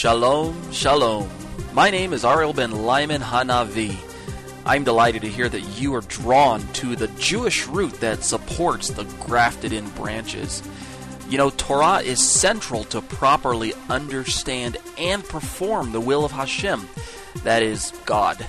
Shalom, 0.00 0.72
shalom. 0.72 1.28
My 1.74 1.90
name 1.90 2.14
is 2.14 2.24
Ariel 2.24 2.54
ben 2.54 2.70
Lyman 2.70 3.20
Hanavi. 3.20 3.98
I'm 4.64 4.82
delighted 4.82 5.20
to 5.20 5.28
hear 5.28 5.46
that 5.46 5.60
you 5.78 5.94
are 5.94 6.00
drawn 6.00 6.66
to 6.68 6.96
the 6.96 7.08
Jewish 7.18 7.66
root 7.66 7.92
that 8.00 8.24
supports 8.24 8.88
the 8.88 9.04
grafted 9.20 9.74
in 9.74 9.86
branches. 9.90 10.62
You 11.28 11.36
know, 11.36 11.50
Torah 11.50 11.98
is 11.98 12.18
central 12.18 12.84
to 12.84 13.02
properly 13.02 13.74
understand 13.90 14.78
and 14.96 15.22
perform 15.22 15.92
the 15.92 16.00
will 16.00 16.24
of 16.24 16.32
Hashem, 16.32 16.88
that 17.44 17.62
is, 17.62 17.92
God 18.06 18.46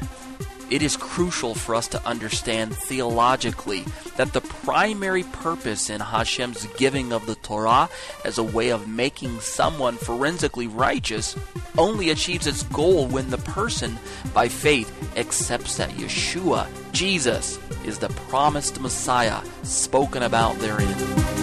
it 0.71 0.81
is 0.81 0.95
crucial 0.95 1.53
for 1.53 1.75
us 1.75 1.88
to 1.89 2.03
understand 2.07 2.75
theologically 2.75 3.84
that 4.16 4.31
the 4.31 4.41
primary 4.41 5.23
purpose 5.23 5.89
in 5.89 5.99
Hashem's 5.99 6.66
giving 6.77 7.11
of 7.11 7.25
the 7.25 7.35
Torah 7.35 7.89
as 8.23 8.38
a 8.38 8.44
way 8.44 8.70
of 8.70 8.88
making 8.88 9.41
someone 9.41 9.97
forensically 9.97 10.67
righteous 10.67 11.35
only 11.77 12.09
achieves 12.09 12.47
its 12.47 12.63
goal 12.63 13.07
when 13.07 13.30
the 13.30 13.38
person, 13.39 13.99
by 14.34 14.47
faith, 14.47 14.89
accepts 15.17 15.75
that 15.77 15.89
Yeshua, 15.91 16.67
Jesus, 16.94 17.59
is 17.85 17.99
the 17.99 18.09
promised 18.30 18.80
Messiah 18.80 19.41
spoken 19.63 20.23
about 20.23 20.58
therein. 20.59 21.41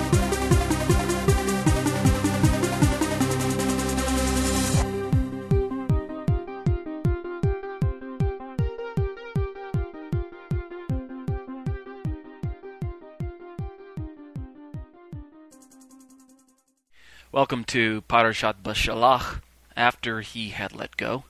Welcome 17.31 17.65
to 17.65 18.01
Parashat 18.09 18.63
Beshalach 18.63 19.43
after 19.77 20.23
he 20.23 20.49
had 20.49 20.75
let 20.75 20.97
go. 20.97 21.25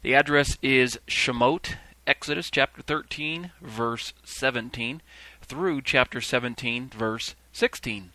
The 0.00 0.14
address 0.14 0.56
is 0.62 0.98
Shemot, 1.06 1.76
Exodus 2.06 2.50
chapter 2.50 2.80
13, 2.80 3.50
verse 3.60 4.14
17, 4.24 5.02
through 5.42 5.82
chapter 5.82 6.22
17, 6.22 6.88
verse 6.88 7.34
16. 7.52 8.12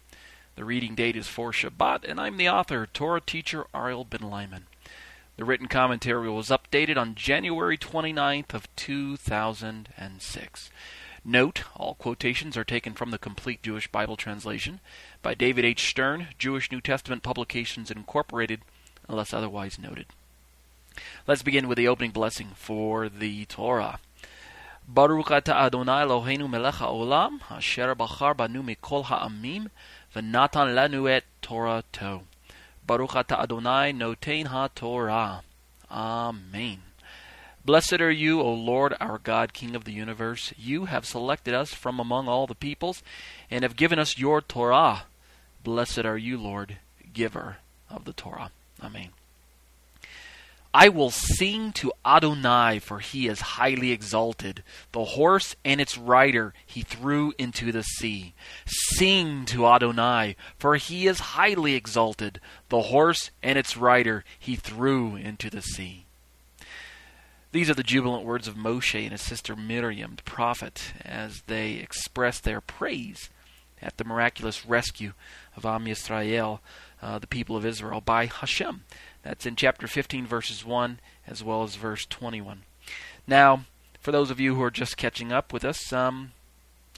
The 0.56 0.66
reading 0.66 0.96
date 0.96 1.16
is 1.16 1.28
for 1.28 1.52
Shabbat, 1.52 2.10
and 2.10 2.20
I'm 2.20 2.38
the 2.38 2.50
author, 2.50 2.88
Torah 2.88 3.22
teacher 3.22 3.68
Ariel 3.72 4.04
Ben 4.04 4.28
Lyman. 4.28 4.66
The 5.36 5.46
written 5.46 5.68
commentary 5.68 6.32
was 6.32 6.50
updated 6.50 6.98
on 6.98 7.14
January 7.14 7.78
29th 7.78 8.56
of 8.56 8.76
2006. 8.76 10.72
Note, 11.30 11.64
all 11.76 11.96
quotations 11.96 12.56
are 12.56 12.64
taken 12.64 12.94
from 12.94 13.12
the 13.12 13.18
Complete 13.18 13.62
Jewish 13.62 13.90
Bible 13.90 14.16
Translation 14.16 14.80
by 15.22 15.34
David 15.34 15.66
H. 15.66 15.90
Stern, 15.90 16.30
Jewish 16.38 16.72
New 16.72 16.80
Testament 16.80 17.22
Publications 17.22 17.92
Incorporated, 17.92 18.62
unless 19.10 19.34
otherwise 19.34 19.78
noted. 19.78 20.06
Let's 21.28 21.42
begin 21.44 21.68
with 21.68 21.78
the 21.78 21.88
opening 21.90 22.12
blessing 22.12 22.52
for 22.56 23.10
the 23.10 23.44
Torah. 23.44 24.00
Baruch 24.88 25.30
ata 25.30 25.54
Adonai 25.54 26.06
Eloheinu 26.06 26.50
melech 26.50 26.76
haolam, 26.76 27.42
asher 27.52 27.94
bachar 27.94 28.34
banu 28.34 28.64
mikol 28.64 29.04
ha'amim, 29.04 29.70
v'natan 30.16 30.74
lanu 30.74 31.12
et 31.12 31.26
Torah 31.42 31.84
to. 31.92 32.22
Baruch 32.86 33.18
ata 33.18 33.38
Adonai 33.38 33.92
noten 33.92 34.46
ha-Torah. 34.46 35.42
Amen. 35.92 36.87
Blessed 37.68 38.00
are 38.00 38.10
you, 38.10 38.40
O 38.40 38.54
Lord, 38.54 38.96
our 39.02 39.18
God, 39.18 39.52
King 39.52 39.76
of 39.76 39.84
the 39.84 39.92
universe. 39.92 40.54
You 40.58 40.86
have 40.86 41.06
selected 41.06 41.54
us 41.54 41.74
from 41.74 42.00
among 42.00 42.30
all 42.30 42.48
the 42.48 42.56
peoples 42.56 43.04
and 43.52 43.64
have 43.64 43.76
given 43.76 44.00
us 44.00 44.18
your 44.18 44.40
Torah. 44.40 45.04
Blessed 45.66 46.06
are 46.06 46.18
you, 46.18 46.38
Lord, 46.38 46.78
giver 47.12 47.58
of 47.90 48.06
the 48.06 48.14
Torah. 48.14 48.52
Amen. 48.82 49.10
I 50.74 50.88
will 50.88 51.10
sing 51.12 51.74
to 51.74 51.92
Adonai, 52.06 52.80
for 52.80 53.00
he 53.00 53.28
is 53.28 53.42
highly 53.42 53.92
exalted. 53.92 54.64
The 54.94 55.04
horse 55.04 55.58
and 55.66 55.82
its 55.82 55.98
rider 55.98 56.54
he 56.66 56.84
threw 56.84 57.34
into 57.38 57.74
the 57.74 57.84
sea. 57.84 58.34
Sing 58.66 59.44
to 59.48 59.68
Adonai, 59.68 60.38
for 60.58 60.78
he 60.78 61.06
is 61.06 61.20
highly 61.20 61.76
exalted. 61.76 62.40
The 62.70 62.84
horse 62.84 63.30
and 63.44 63.58
its 63.58 63.76
rider 63.76 64.24
he 64.40 64.56
threw 64.56 65.18
into 65.18 65.50
the 65.50 65.62
sea. 65.62 66.07
These 67.52 67.70
are 67.70 67.76
the 67.76 67.84
jubilant 67.84 68.26
words 68.26 68.48
of 68.48 68.56
Moshe 68.56 69.02
and 69.02 69.12
his 69.12 69.22
sister 69.22 69.56
Miriam, 69.56 70.16
the 70.16 70.24
prophet, 70.24 70.94
as 71.04 71.44
they 71.48 71.74
express 71.74 72.40
their 72.40 72.60
praise 72.60 73.30
at 73.82 73.98
the 73.98 74.04
miraculous 74.04 74.66
rescue 74.66 75.14
of 75.56 75.66
Am 75.66 75.86
Yisrael, 75.86 76.60
uh, 77.02 77.20
the 77.20 77.28
people 77.28 77.56
of 77.56 77.66
Israel, 77.66 78.02
by 78.02 78.26
Hashem. 78.26 78.84
That's 79.24 79.46
in 79.46 79.56
chapter 79.56 79.88
15, 79.88 80.26
verses 80.26 80.66
1, 80.66 81.00
as 81.26 81.44
well 81.44 81.64
as 81.64 81.76
verse 81.76 82.06
21. 82.06 82.64
Now, 83.26 83.66
for 84.00 84.12
those 84.12 84.32
of 84.32 84.40
you 84.40 84.56
who 84.56 84.64
are 84.64 84.72
just 84.72 84.98
catching 84.98 85.32
up 85.32 85.54
with 85.54 85.64
us, 85.64 85.94
um, 85.94 86.32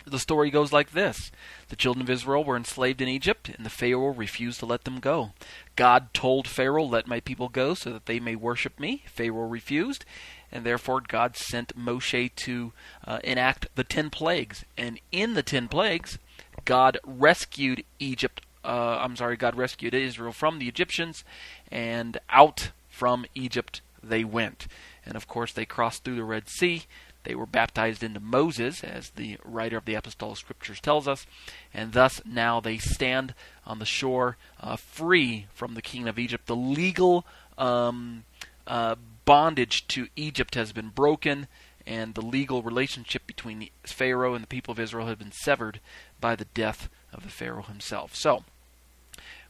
the 0.06 0.20
story 0.20 0.50
goes 0.50 0.72
like 0.72 0.92
this 0.92 1.32
The 1.68 1.76
children 1.76 2.02
of 2.02 2.10
Israel 2.10 2.44
were 2.44 2.58
enslaved 2.58 3.02
in 3.02 3.08
Egypt, 3.08 3.50
and 3.50 3.66
the 3.66 3.70
Pharaoh 3.70 4.14
refused 4.14 4.60
to 4.60 4.66
let 4.66 4.84
them 4.84 5.00
go. 5.00 5.34
God 5.76 6.14
told 6.14 6.48
Pharaoh, 6.48 6.86
Let 6.86 7.08
my 7.08 7.20
people 7.20 7.50
go 7.50 7.74
so 7.74 7.92
that 7.92 8.06
they 8.06 8.20
may 8.20 8.36
worship 8.36 8.80
me. 8.80 9.04
Pharaoh 9.08 9.48
refused, 9.48 10.06
and 10.52 10.66
therefore 10.66 11.02
God 11.02 11.36
sent 11.36 11.78
Moshe 11.78 12.36
to 12.36 12.74
uh, 13.06 13.20
enact 13.24 13.68
the 13.76 13.84
ten 13.84 14.10
plagues. 14.10 14.66
And 14.78 15.00
in 15.12 15.34
the 15.34 15.44
ten 15.44 15.68
plagues, 15.68 16.18
God 16.66 16.98
rescued 17.04 17.84
Egypt. 18.00 18.42
Uh, 18.64 19.00
I'm 19.02 19.16
sorry, 19.16 19.38
God 19.38 19.56
rescued 19.56 19.94
Israel 19.94 20.34
from 20.34 20.60
the 20.60 20.68
Egyptians, 20.68 21.24
and 21.72 22.18
out 22.30 22.72
from 22.90 23.26
Egypt 23.34 23.82
they 24.04 24.24
went. 24.24 24.68
And 25.06 25.16
of 25.16 25.28
course, 25.28 25.54
they 25.54 25.66
crossed 25.66 26.04
through 26.04 26.16
the 26.16 26.24
Red 26.24 26.50
Sea. 26.50 26.84
They 27.24 27.36
were 27.36 27.46
baptized 27.46 28.02
into 28.02 28.20
Moses, 28.20 28.84
as 28.84 29.12
the 29.12 29.38
writer 29.44 29.78
of 29.78 29.86
the 29.86 29.96
Apostolic 29.96 30.38
Scriptures 30.38 30.80
tells 30.80 31.08
us, 31.08 31.28
and 31.74 31.92
thus 31.92 32.22
now 32.26 32.60
they 32.60 32.78
stand 32.78 33.34
on 33.66 33.80
the 33.80 33.86
shore 33.86 34.38
uh, 34.62 34.78
free 34.78 35.48
from 35.54 35.74
the 35.74 35.82
king 35.82 36.08
of 36.08 36.18
Egypt. 36.18 36.48
The 36.48 36.56
legal 36.56 37.26
um, 37.58 38.24
uh, 38.66 38.96
bondage 39.30 39.88
to 39.88 40.08
Egypt 40.16 40.56
has 40.56 40.72
been 40.72 40.90
broken, 40.90 41.48
and 41.86 42.16
the 42.16 42.22
legal 42.22 42.64
relationship 42.64 43.28
between 43.28 43.70
Pharaoh 43.84 44.34
and 44.34 44.42
the 44.42 44.48
people 44.48 44.72
of 44.72 44.80
Israel 44.80 45.06
had 45.06 45.20
been 45.20 45.32
severed 45.32 45.80
by 46.20 46.36
the 46.36 46.46
death 46.46 46.90
of 47.14 47.22
the 47.22 47.30
Pharaoh 47.30 47.62
himself. 47.62 48.16
So, 48.16 48.44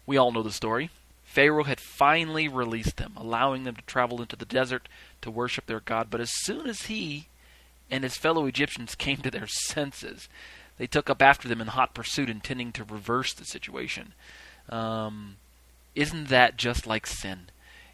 we 0.05 0.17
all 0.17 0.33
know 0.33 0.43
the 0.43 0.51
story. 0.51 0.89
Pharaoh 1.23 1.63
had 1.63 1.79
finally 1.79 2.49
released 2.49 2.97
them, 2.97 3.13
allowing 3.15 3.63
them 3.63 3.75
to 3.77 3.81
travel 3.83 4.21
into 4.21 4.35
the 4.35 4.43
desert 4.43 4.89
to 5.21 5.31
worship 5.31 5.65
their 5.65 5.79
God. 5.79 6.07
But 6.09 6.19
as 6.19 6.31
soon 6.43 6.67
as 6.67 6.87
he 6.87 7.27
and 7.89 8.03
his 8.03 8.17
fellow 8.17 8.47
Egyptians 8.47 8.95
came 9.05 9.19
to 9.19 9.31
their 9.31 9.47
senses, 9.47 10.27
they 10.77 10.87
took 10.87 11.09
up 11.09 11.21
after 11.21 11.47
them 11.47 11.61
in 11.61 11.67
hot 11.67 11.93
pursuit, 11.93 12.29
intending 12.29 12.73
to 12.73 12.83
reverse 12.83 13.33
the 13.33 13.45
situation. 13.45 14.11
Um, 14.67 15.37
isn't 15.95 16.27
that 16.27 16.57
just 16.57 16.85
like 16.85 17.07
sin? 17.07 17.47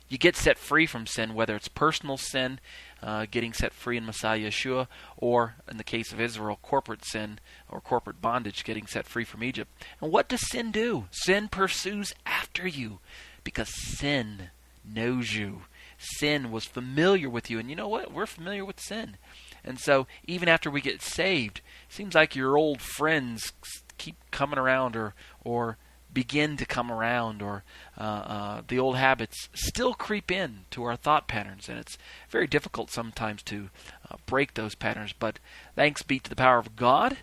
You 0.07 0.17
get 0.17 0.35
set 0.35 0.57
free 0.57 0.85
from 0.85 1.07
sin, 1.07 1.33
whether 1.33 1.55
it's 1.55 1.67
personal 1.67 2.17
sin, 2.17 2.59
uh, 3.01 3.25
getting 3.29 3.53
set 3.53 3.73
free 3.73 3.97
in 3.97 4.05
Messiah 4.05 4.39
Yeshua, 4.39 4.88
or 5.17 5.55
in 5.69 5.77
the 5.77 5.83
case 5.83 6.11
of 6.11 6.21
Israel, 6.21 6.59
corporate 6.61 7.03
sin 7.05 7.39
or 7.69 7.81
corporate 7.81 8.21
bondage, 8.21 8.63
getting 8.63 8.85
set 8.85 9.05
free 9.07 9.23
from 9.23 9.44
Egypt. 9.44 9.71
And 10.01 10.11
what 10.11 10.27
does 10.27 10.47
sin 10.49 10.71
do? 10.71 11.05
Sin 11.11 11.47
pursues 11.47 12.13
after 12.25 12.67
you 12.67 12.99
because 13.44 13.69
sin 13.69 14.49
knows 14.83 15.33
you. 15.33 15.63
Sin 15.97 16.51
was 16.51 16.65
familiar 16.65 17.29
with 17.29 17.49
you. 17.49 17.57
And 17.57 17.69
you 17.69 17.75
know 17.75 17.88
what? 17.88 18.11
We're 18.11 18.25
familiar 18.25 18.65
with 18.65 18.79
sin. 18.79 19.17
And 19.63 19.80
so 19.80 20.06
even 20.25 20.47
after 20.47 20.69
we 20.69 20.81
get 20.81 21.01
saved, 21.01 21.62
seems 21.89 22.13
like 22.13 22.35
your 22.35 22.57
old 22.57 22.81
friends 22.81 23.53
keep 23.97 24.18
coming 24.30 24.59
around 24.59 24.95
or, 24.95 25.15
or 25.44 25.77
begin 26.15 26.57
to 26.57 26.65
come 26.65 26.91
around 26.91 27.44
or 27.44 27.63
uh, 28.00 28.01
uh, 28.01 28.62
the 28.67 28.79
old 28.79 28.97
habits 28.97 29.50
still 29.53 29.94
creep 29.94 30.31
in 30.31 30.62
to 30.71 30.83
our 30.83 30.95
thought 30.95 31.27
patterns. 31.27 31.69
And 31.69 31.77
it's 31.77 32.00
very 32.29 32.47
difficult 32.47 32.89
sometimes 32.89 33.44
to 33.44 33.69
uh, 34.09 34.15
break 34.25 34.56
those 34.56 34.73
patterns. 34.73 35.13
But 35.13 35.38
thanks 35.75 36.01
be 36.01 36.17
to 36.17 36.29
the 36.29 36.35
power 36.35 36.57
of 36.57 36.75
god 36.75 37.17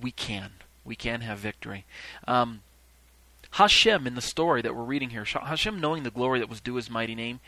we 0.00 0.10
can. 0.10 0.52
We 0.86 0.96
can 0.96 1.20
have 1.20 1.38
victory. 1.38 1.84
Um, 2.26 2.62
hashem 3.52 4.06
in 4.06 4.14
the 4.14 4.22
story 4.22 4.62
that 4.62 4.76
we're 4.76 4.82
reading 4.82 5.08
here 5.08 5.24
hashem 5.24 5.80
knowing 5.80 6.02
the 6.02 6.10
glory 6.10 6.38
that 6.38 6.50
was 6.50 6.60
due 6.60 6.74
his 6.74 6.90
mighty 6.90 7.14
name 7.14 7.40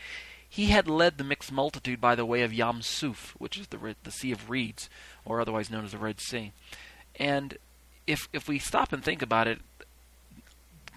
he 0.51 0.65
had 0.65 0.89
led 0.89 1.17
the 1.17 1.23
mixed 1.23 1.49
multitude 1.49 2.01
by 2.01 2.13
the 2.13 2.25
way 2.25 2.41
of 2.41 2.53
Yam 2.53 2.81
Suf, 2.81 3.33
which 3.37 3.57
is 3.57 3.67
the 3.67 3.95
the 4.03 4.11
Sea 4.11 4.33
of 4.33 4.49
Reeds, 4.49 4.89
or 5.23 5.39
otherwise 5.39 5.69
known 5.69 5.85
as 5.85 5.93
the 5.93 5.97
Red 5.97 6.19
Sea. 6.19 6.51
And 7.15 7.57
if 8.05 8.27
if 8.33 8.49
we 8.49 8.59
stop 8.59 8.91
and 8.91 9.01
think 9.01 9.21
about 9.21 9.47
it, 9.47 9.61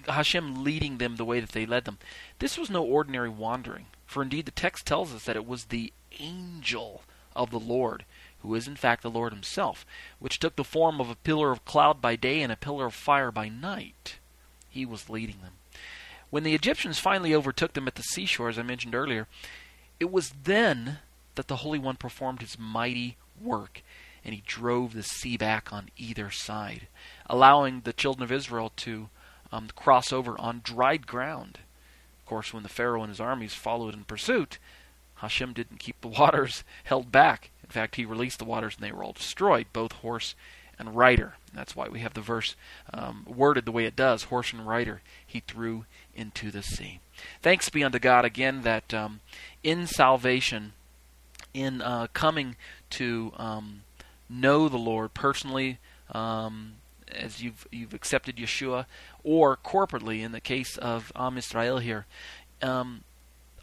Hashem 0.07 0.63
leading 0.63 0.99
them 0.99 1.17
the 1.17 1.25
way 1.25 1.41
that 1.41 1.51
they 1.51 1.67
led 1.67 1.85
them. 1.85 1.99
This 2.39 2.59
was 2.59 2.71
no 2.71 2.83
ordinary 2.83 3.29
wandering, 3.29 3.87
for 4.07 4.23
indeed 4.23 4.47
the 4.47 4.53
text 4.53 4.87
tells 4.87 5.15
us 5.15 5.25
that 5.25 5.37
it 5.37 5.47
was 5.47 5.67
the 5.67 5.93
angel 6.19 7.03
of 7.35 7.51
the 7.51 7.61
Lord, 7.61 8.05
who 8.41 8.55
is 8.55 8.69
in 8.69 8.77
fact 8.77 9.03
the 9.03 9.11
Lord 9.11 9.33
himself, 9.33 9.87
which 10.19 10.39
took 10.39 10.57
the 10.57 10.65
form 10.65 11.01
of 11.01 11.11
a 11.11 11.17
pillar 11.17 11.51
of 11.51 11.65
cloud 11.65 12.01
by 12.01 12.17
day 12.17 12.43
and 12.43 12.53
a 12.53 12.57
pillar 12.57 12.87
of 12.87 12.95
fire 12.95 13.31
by 13.31 13.49
night. 13.49 14.19
He 14.69 14.85
was 14.85 15.09
leading 15.09 15.41
them. 15.43 15.53
When 16.31 16.43
the 16.43 16.55
Egyptians 16.55 16.99
finally 16.99 17.35
overtook 17.35 17.75
them 17.75 17.87
at 17.87 17.95
the 17.95 18.03
seashore, 18.03 18.49
as 18.49 18.59
I 18.59 18.63
mentioned 18.63 18.95
earlier, 18.95 19.29
it 20.01 20.11
was 20.11 20.35
then 20.43 20.99
that 21.37 21.49
the 21.49 21.57
Holy 21.57 21.79
One 21.79 21.97
performed 21.97 22.41
his 22.41 22.59
mighty 22.59 23.17
work, 23.41 23.83
and 24.25 24.35
he 24.35 24.43
drove 24.47 24.95
the 24.95 25.03
sea 25.03 25.37
back 25.37 25.73
on 25.73 25.91
either 25.97 26.31
side, 26.31 26.89
allowing 27.27 27.81
the 27.81 27.93
children 27.93 28.25
of 28.25 28.33
Israel 28.33 28.73
to 28.77 29.09
um, 29.55 29.69
cross 29.77 30.13
over 30.13 30.39
on 30.41 30.61
dried 30.65 31.07
ground. 31.07 31.61
Of 32.21 32.27
course, 32.27 32.53
when 32.53 32.65
the 32.65 32.69
Pharaoh 32.69 33.03
and 33.03 33.11
his 33.11 33.21
armies 33.21 33.55
followed 33.55 33.95
in 33.95 34.05
pursuit, 34.05 34.59
Hashem 35.17 35.53
didn't 35.53 35.79
keep 35.79 36.01
the 36.01 36.09
waters 36.21 36.65
held 36.85 37.13
back. 37.13 37.51
In 37.63 37.71
fact, 37.71 37.97
he 37.97 38.05
released 38.05 38.39
the 38.39 38.45
waters 38.45 38.75
and 38.75 38.85
they 38.85 38.93
were 38.93 39.05
all 39.05 39.13
destroyed, 39.13 39.67
both 39.73 39.93
horse 39.93 40.35
and 40.79 40.97
rider. 40.97 41.35
That's 41.55 41.77
why 41.77 41.89
we 41.89 42.01
have 42.01 42.15
the 42.15 42.21
verse 42.21 42.57
um, 42.93 43.25
worded 43.29 43.65
the 43.65 43.73
way 43.73 43.85
it 43.85 43.95
does 43.95 44.25
horse 44.25 44.53
and 44.53 44.67
rider 44.67 45.03
he 45.25 45.41
threw 45.41 45.85
into 46.17 46.51
the 46.51 46.63
sea. 46.63 46.99
Thanks 47.41 47.69
be 47.69 47.85
unto 47.85 48.01
God 48.01 48.25
again 48.25 48.63
that 48.63 48.93
um, 48.93 49.21
in 49.63 49.87
salvation, 49.87 50.73
in 51.53 51.81
uh, 51.81 52.09
coming 52.13 52.57
to 52.91 53.33
um, 53.37 53.83
know 54.29 54.69
the 54.69 54.77
Lord 54.77 55.15
personally, 55.15 55.79
um, 56.11 56.75
as 57.15 57.43
you've 57.43 57.67
you've 57.71 57.95
accepted 57.95 58.37
Yeshua, 58.37 58.87
or 59.23 59.57
corporately 59.57 60.23
in 60.23 60.33
the 60.33 60.41
case 60.41 60.77
of 60.77 61.13
Am 61.17 61.39
Israel 61.39 61.79
here, 61.79 62.07
um, 62.63 63.05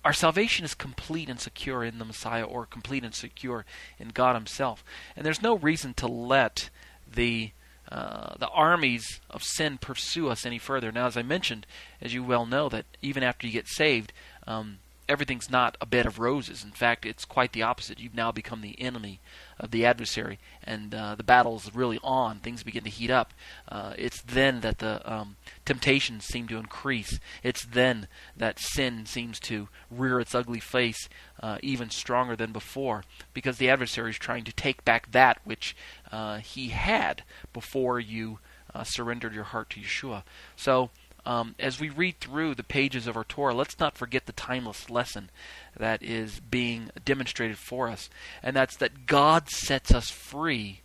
our 0.03 0.13
salvation 0.13 0.65
is 0.65 0.74
complete 0.74 1.30
and 1.30 1.39
secure 1.39 1.83
in 1.83 2.00
the 2.00 2.06
Messiah, 2.06 2.44
or 2.44 2.65
complete 2.65 3.03
and 3.03 3.13
secure 3.13 3.65
in 4.00 4.09
God 4.09 4.36
Himself. 4.36 4.83
And 5.15 5.25
there's 5.25 5.42
no 5.42 5.56
reason 5.56 5.94
to 5.95 6.07
let 6.07 6.69
the 7.12 7.51
uh, 7.92 8.36
the 8.39 8.48
armies 8.50 9.19
of 9.30 9.44
sin 9.44 9.77
pursue 9.77 10.30
us 10.30 10.45
any 10.45 10.57
further. 10.57 10.92
Now, 10.92 11.07
as 11.07 11.18
I 11.18 11.24
mentioned, 11.24 11.68
as 12.01 12.13
you 12.13 12.24
well 12.24 12.45
know, 12.45 12.69
that 12.69 12.86
even 13.01 13.21
after 13.21 13.45
you 13.45 13.53
get 13.53 13.68
saved, 13.68 14.13
um, 14.48 14.77
everything's 15.12 15.50
not 15.50 15.75
a 15.81 15.86
bed 15.86 16.06
of 16.06 16.19
roses. 16.19 16.63
In 16.63 16.72
fact, 16.72 17.06
it's 17.06 17.25
quite 17.25 17.52
the 17.52 17.63
opposite. 17.63 18.00
You've 18.00 18.16
now 18.16 18.31
become 18.31 18.62
the 18.62 18.80
enemy 18.80 19.19
of 19.60 19.72
the 19.72 19.86
adversary, 19.86 20.40
and 20.63 20.96
uh, 20.96 21.16
the 21.16 21.24
battle 21.24 21.58
is 21.58 21.75
really 21.75 22.00
on. 22.02 22.40
Things 22.40 22.63
begin 22.63 22.86
to 22.86 22.90
heat 22.90 23.12
up. 23.12 23.34
Uh, 23.68 23.94
it's 23.98 24.22
then 24.22 24.62
that 24.62 24.80
the 24.80 25.02
um, 25.12 25.36
temptations 25.66 26.25
seem 26.25 26.48
to 26.48 26.58
increase. 26.58 27.19
It's 27.44 27.66
then 27.66 28.08
that 28.38 28.58
sin 28.58 29.06
seems 29.06 29.38
to 29.42 29.68
rear 29.92 30.22
its 30.22 30.34
ugly 30.34 30.62
face 30.62 31.10
uh, 31.44 31.58
even 31.62 31.90
stronger 31.90 32.38
than 32.38 32.54
before, 32.54 33.04
because 33.34 33.58
the 33.58 33.69
adversary 33.69 34.12
is 34.12 34.18
trying 34.18 34.46
to 34.46 34.54
take 34.54 34.86
back 34.86 35.12
that 35.12 35.40
which 35.44 35.75
uh, 36.12 36.38
he 36.38 36.69
had 36.69 37.24
before 37.52 38.00
you 38.00 38.40
uh, 38.74 38.86
surrendered 38.86 39.34
your 39.34 39.44
heart 39.44 39.69
to 39.72 39.81
Yeshua. 39.81 40.24
So 40.56 40.90
um, 41.26 41.56
as 41.60 41.80
we 41.80 41.90
read 41.90 42.20
through 42.20 42.56
the 42.56 42.64
pages 42.64 43.08
of 43.08 43.16
our 43.16 43.24
Torah, 43.24 43.54
let's 43.54 43.80
not 43.80 43.98
forget 43.98 44.26
the 44.26 44.32
timeless 44.32 44.90
lesson 44.90 45.30
that 45.78 46.02
is 46.02 46.40
being 46.40 46.90
demonstrated 47.06 47.58
for 47.58 47.88
us, 47.88 48.10
and 48.42 48.56
that's 48.56 48.76
that 48.78 49.06
God 49.06 49.50
sets 49.50 49.94
us 49.94 50.10
free, 50.10 50.82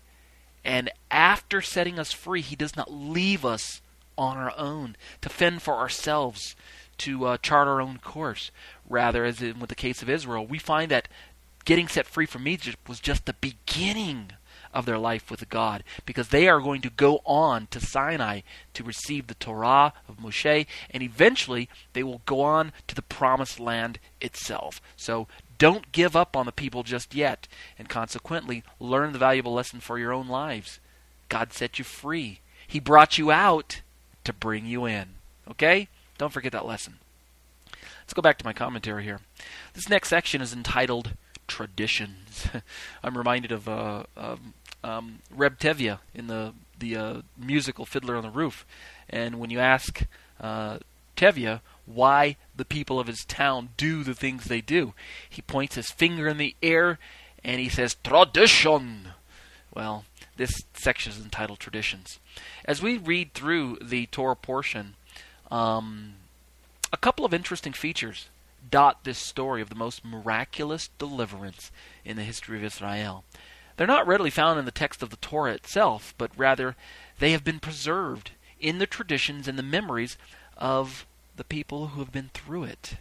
and 0.65 0.91
after 1.11 1.62
setting 1.62 1.99
us 1.99 2.12
free, 2.12 2.43
He 2.43 2.56
does 2.56 2.77
not 2.77 2.93
leave 2.93 3.44
us 3.44 3.81
on 4.19 4.37
our 4.37 4.53
own 4.56 4.97
to 5.23 5.29
fend 5.29 5.62
for 5.62 5.75
ourselves, 5.75 6.56
to 6.99 7.27
uh, 7.27 7.37
chart 7.38 7.69
our 7.69 7.81
own 7.81 7.99
course. 7.99 8.50
Rather, 8.88 9.25
as 9.25 9.43
in 9.43 9.61
with 9.61 9.69
the 9.69 9.75
case 9.75 10.03
of 10.03 10.11
Israel, 10.11 10.47
we 10.47 10.59
find 10.59 10.91
that 10.91 11.09
getting 11.65 11.88
set 11.88 12.06
free 12.06 12.27
from 12.27 12.49
Egypt 12.49 12.88
was 12.88 13.00
just 13.00 13.27
the 13.27 13.35
beginning 13.35 14.33
of 14.76 14.84
their 14.84 14.99
life 14.99 15.31
with 15.31 15.49
God 15.49 15.82
because 16.05 16.28
they 16.28 16.46
are 16.49 16.61
going 16.61 16.82
to 16.82 16.90
go 16.90 17.20
on 17.25 17.67
to 17.69 17.81
Sinai 17.81 18.43
to 18.75 18.84
receive 18.84 19.26
the 19.26 19.34
Torah 19.34 19.94
of 20.06 20.19
Moshe 20.19 20.67
and 20.90 21.02
eventually 21.02 21.70
they 21.94 22.02
will 22.02 22.20
go 22.26 22.43
on 22.43 22.73
to 22.87 22.94
the 22.94 23.00
promised 23.00 23.58
land 23.58 23.99
itself. 24.20 24.82
So 24.94 25.28
don't 25.56 25.90
give 25.93 26.14
up 26.14 26.37
on 26.37 26.44
the 26.44 26.52
people 26.52 26.82
just 26.82 27.14
yet 27.14 27.49
and 27.78 27.88
consequently 27.88 28.62
learn 28.78 29.14
the 29.14 29.19
valuable 29.19 29.55
lesson 29.55 29.81
for 29.81 29.99
your 29.99 30.12
own 30.12 30.28
lives. 30.28 30.78
God 31.31 31.55
set 31.55 31.78
you 31.78 31.84
free. 31.84 32.40
He 32.69 32.78
brought 32.78 33.17
you 33.17 33.31
out 33.31 33.81
to 34.25 34.34
bring 34.34 34.67
you 34.67 34.84
in. 34.84 35.08
Okay? 35.50 35.88
Don't 36.19 36.34
forget 36.34 36.52
that 36.52 36.67
lesson. 36.67 36.99
Let's 37.73 38.12
go 38.12 38.20
back 38.20 38.37
to 38.38 38.44
my 38.44 38.52
commentary 38.52 39.05
here. 39.05 39.20
This 39.73 39.88
next 39.88 40.11
section 40.11 40.43
is 40.43 40.52
entitled 40.52 41.12
Traditions. 41.49 42.49
I'm 43.02 43.17
reminded 43.17 43.52
of 43.52 43.69
uh, 43.69 44.05
um, 44.17 44.55
um, 44.87 45.19
Reb 45.31 45.59
Tevye 45.59 45.99
in 46.15 46.27
the 46.29 46.53
the 46.79 46.97
uh, 46.97 47.23
musical 47.38 47.87
Fiddler 47.87 48.17
on 48.17 48.23
the 48.23 48.31
Roof, 48.31 48.67
and 49.09 49.41
when 49.41 49.50
you 49.50 49.59
ask 49.59 50.03
uh, 50.41 50.79
Tevye 51.17 51.61
why 51.87 52.37
the 52.55 52.65
people 52.65 53.00
of 53.00 53.06
his 53.06 53.25
town 53.25 53.71
do 53.77 54.03
the 54.03 54.15
things 54.15 54.44
they 54.44 54.61
do, 54.61 54.93
he 55.29 55.41
points 55.43 55.77
his 55.77 55.91
finger 55.91 56.29
in 56.29 56.37
the 56.37 56.55
air 56.62 56.99
and 57.44 57.61
he 57.61 57.69
says 57.69 57.97
tradition. 58.03 59.09
Well, 59.73 60.05
this 60.37 60.62
section 60.75 61.12
is 61.12 61.21
entitled 61.21 61.61
traditions. 61.61 62.19
As 62.65 62.83
we 62.83 62.99
read 62.99 63.33
through 63.35 63.79
the 63.81 64.06
Torah 64.06 64.37
portion, 64.37 64.94
um, 65.50 66.15
a 66.93 66.97
couple 66.97 67.25
of 67.25 67.33
interesting 67.33 67.73
features 67.73 68.29
dot 68.69 69.05
this 69.05 69.19
story 69.19 69.62
of 69.62 69.69
the 69.69 69.77
most 69.77 70.05
miraculous 70.05 70.91
deliverance 70.99 71.71
in 72.05 72.17
the 72.17 72.25
history 72.25 72.59
of 72.59 72.65
Israel. 72.65 73.25
They're 73.76 73.87
not 73.87 74.06
readily 74.06 74.31
found 74.31 74.58
in 74.58 74.64
the 74.64 74.70
text 74.70 75.02
of 75.02 75.11
the 75.11 75.17
Torah 75.17 75.52
itself, 75.52 76.14
but 76.17 76.31
rather 76.37 76.76
they 77.19 77.32
have 77.32 77.44
been 77.44 77.61
preserved 77.61 78.31
in 78.61 78.78
the 78.78 78.87
traditions 78.87 79.46
and 79.46 79.58
the 79.58 79.62
memories 79.62 80.17
of 80.56 81.06
the 81.37 81.44
people 81.44 81.88
who 81.88 82.00
have 82.00 82.12
been 82.12 82.31
through 82.32 82.64
it. 82.64 82.96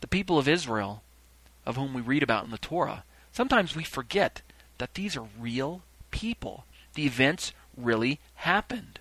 The 0.00 0.06
people 0.06 0.38
of 0.38 0.48
Israel, 0.48 1.02
of 1.64 1.76
whom 1.76 1.92
we 1.92 2.00
read 2.00 2.22
about 2.22 2.44
in 2.44 2.50
the 2.50 2.58
Torah, 2.58 3.04
sometimes 3.32 3.76
we 3.76 3.84
forget 3.84 4.40
that 4.78 4.94
these 4.94 5.16
are 5.16 5.26
real 5.38 5.82
people. 6.10 6.64
The 6.94 7.06
events 7.06 7.52
really 7.76 8.18
happened. 8.36 9.00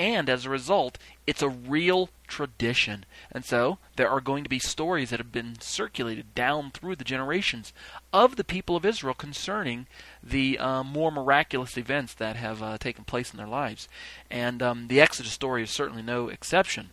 And 0.00 0.30
as 0.30 0.46
a 0.46 0.50
result, 0.50 0.96
it's 1.26 1.42
a 1.42 1.48
real 1.50 2.08
tradition. 2.26 3.04
And 3.30 3.44
so 3.44 3.76
there 3.96 4.08
are 4.08 4.22
going 4.22 4.44
to 4.44 4.48
be 4.48 4.58
stories 4.58 5.10
that 5.10 5.20
have 5.20 5.30
been 5.30 5.60
circulated 5.60 6.34
down 6.34 6.70
through 6.70 6.96
the 6.96 7.04
generations 7.04 7.74
of 8.10 8.36
the 8.36 8.42
people 8.42 8.76
of 8.76 8.86
Israel 8.86 9.12
concerning 9.12 9.86
the 10.22 10.58
uh, 10.58 10.82
more 10.84 11.12
miraculous 11.12 11.76
events 11.76 12.14
that 12.14 12.36
have 12.36 12.62
uh, 12.62 12.78
taken 12.78 13.04
place 13.04 13.30
in 13.30 13.36
their 13.36 13.46
lives. 13.46 13.88
And 14.30 14.62
um, 14.62 14.88
the 14.88 15.02
Exodus 15.02 15.32
story 15.32 15.64
is 15.64 15.70
certainly 15.70 16.02
no 16.02 16.30
exception. 16.30 16.92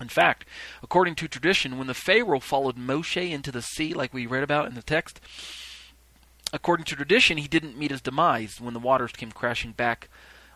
In 0.00 0.08
fact, 0.08 0.44
according 0.82 1.14
to 1.16 1.28
tradition, 1.28 1.78
when 1.78 1.86
the 1.86 1.94
Pharaoh 1.94 2.40
followed 2.40 2.76
Moshe 2.76 3.30
into 3.30 3.52
the 3.52 3.62
sea, 3.62 3.94
like 3.94 4.12
we 4.12 4.26
read 4.26 4.42
about 4.42 4.66
in 4.66 4.74
the 4.74 4.82
text, 4.82 5.20
according 6.52 6.86
to 6.86 6.96
tradition, 6.96 7.38
he 7.38 7.46
didn't 7.46 7.78
meet 7.78 7.92
his 7.92 8.00
demise 8.00 8.60
when 8.60 8.74
the 8.74 8.80
waters 8.80 9.12
came 9.12 9.30
crashing 9.30 9.70
back 9.70 10.08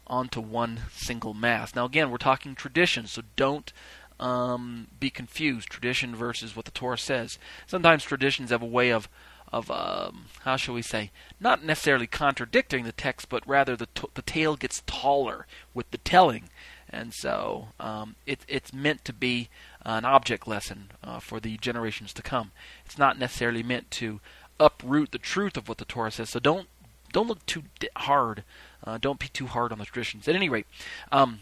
onto 0.07 0.41
one 0.41 0.81
single 0.93 1.35
mass. 1.35 1.75
Now, 1.75 1.85
again, 1.85 2.11
we're 2.11 2.19
talking 2.19 2.55
tradition, 2.55 3.07
so 3.07 3.23
don't 3.37 3.73
um, 4.19 4.89
be 4.99 5.11
confused. 5.11 5.69
Tradition 5.69 6.15
versus 6.15 6.55
what 6.55 6.65
the 6.65 6.71
Torah 6.71 6.99
says. 6.99 7.39
Sometimes 7.67 8.05
traditions 8.05 8.51
have 8.51 8.63
a 8.63 8.67
way 8.67 8.91
of 8.91 9.09
of 9.53 9.71
um, 9.71 10.27
how 10.41 10.57
shall 10.57 10.75
we 10.75 10.83
say, 10.83 11.11
not 11.39 11.65
necessarily 11.65 12.07
contradicting 12.07 12.85
the 12.85 12.93
text, 12.93 13.29
but 13.29 13.47
rather 13.47 13.77
the 13.77 13.87
t- 13.95 14.09
the 14.15 14.23
tale 14.23 14.57
gets 14.57 14.83
taller 14.87 15.47
with 15.73 15.89
the 15.93 15.99
telling, 15.99 16.49
and 16.91 17.15
so 17.15 17.69
um, 17.79 18.17
it, 18.27 18.41
it's 18.49 18.73
meant 18.73 19.05
to 19.05 19.13
be 19.13 19.49
an 19.85 20.05
object 20.05 20.49
lesson 20.49 20.91
uh, 21.05 21.21
for 21.21 21.39
the 21.39 21.57
generations 21.59 22.13
to 22.13 22.23
come. 22.23 22.51
It's 22.85 22.99
not 22.99 23.19
necessarily 23.19 23.63
meant 23.63 23.91
to 23.93 24.21
uproot 24.59 25.13
the 25.13 25.19
truth 25.19 25.57
of 25.57 25.69
what 25.69 25.79
the 25.79 25.85
Torah 25.85 26.11
says. 26.11 26.31
So 26.31 26.41
don't 26.41 26.69
don't 27.17 27.29
look 27.29 27.47
too 27.47 27.63
hard. 27.97 28.45
Uh, 28.85 28.99
don't 28.99 29.19
be 29.19 29.29
too 29.29 29.47
hard 29.47 29.73
on 29.73 29.79
the 29.79 29.87
traditions. 29.87 30.29
At 30.29 30.37
any 30.37 30.51
rate. 30.51 30.67
Um, 31.11 31.41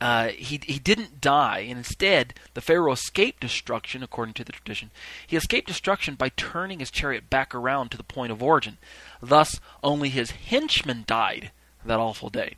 uh, 0.00 0.28
he 0.28 0.58
he 0.64 0.78
didn't 0.78 1.20
die, 1.20 1.58
and 1.58 1.76
instead 1.76 2.32
the 2.54 2.62
Pharaoh 2.62 2.92
escaped 2.92 3.40
destruction, 3.40 4.02
according 4.02 4.32
to 4.34 4.44
the 4.44 4.52
tradition. 4.52 4.90
He 5.26 5.36
escaped 5.36 5.68
destruction 5.68 6.14
by 6.14 6.30
turning 6.30 6.78
his 6.78 6.90
chariot 6.90 7.28
back 7.28 7.54
around 7.54 7.90
to 7.90 7.98
the 7.98 8.02
point 8.02 8.32
of 8.32 8.42
origin. 8.42 8.78
Thus, 9.20 9.60
only 9.84 10.08
his 10.08 10.30
henchmen 10.30 11.04
died 11.06 11.50
that 11.84 12.00
awful 12.00 12.30
day. 12.30 12.54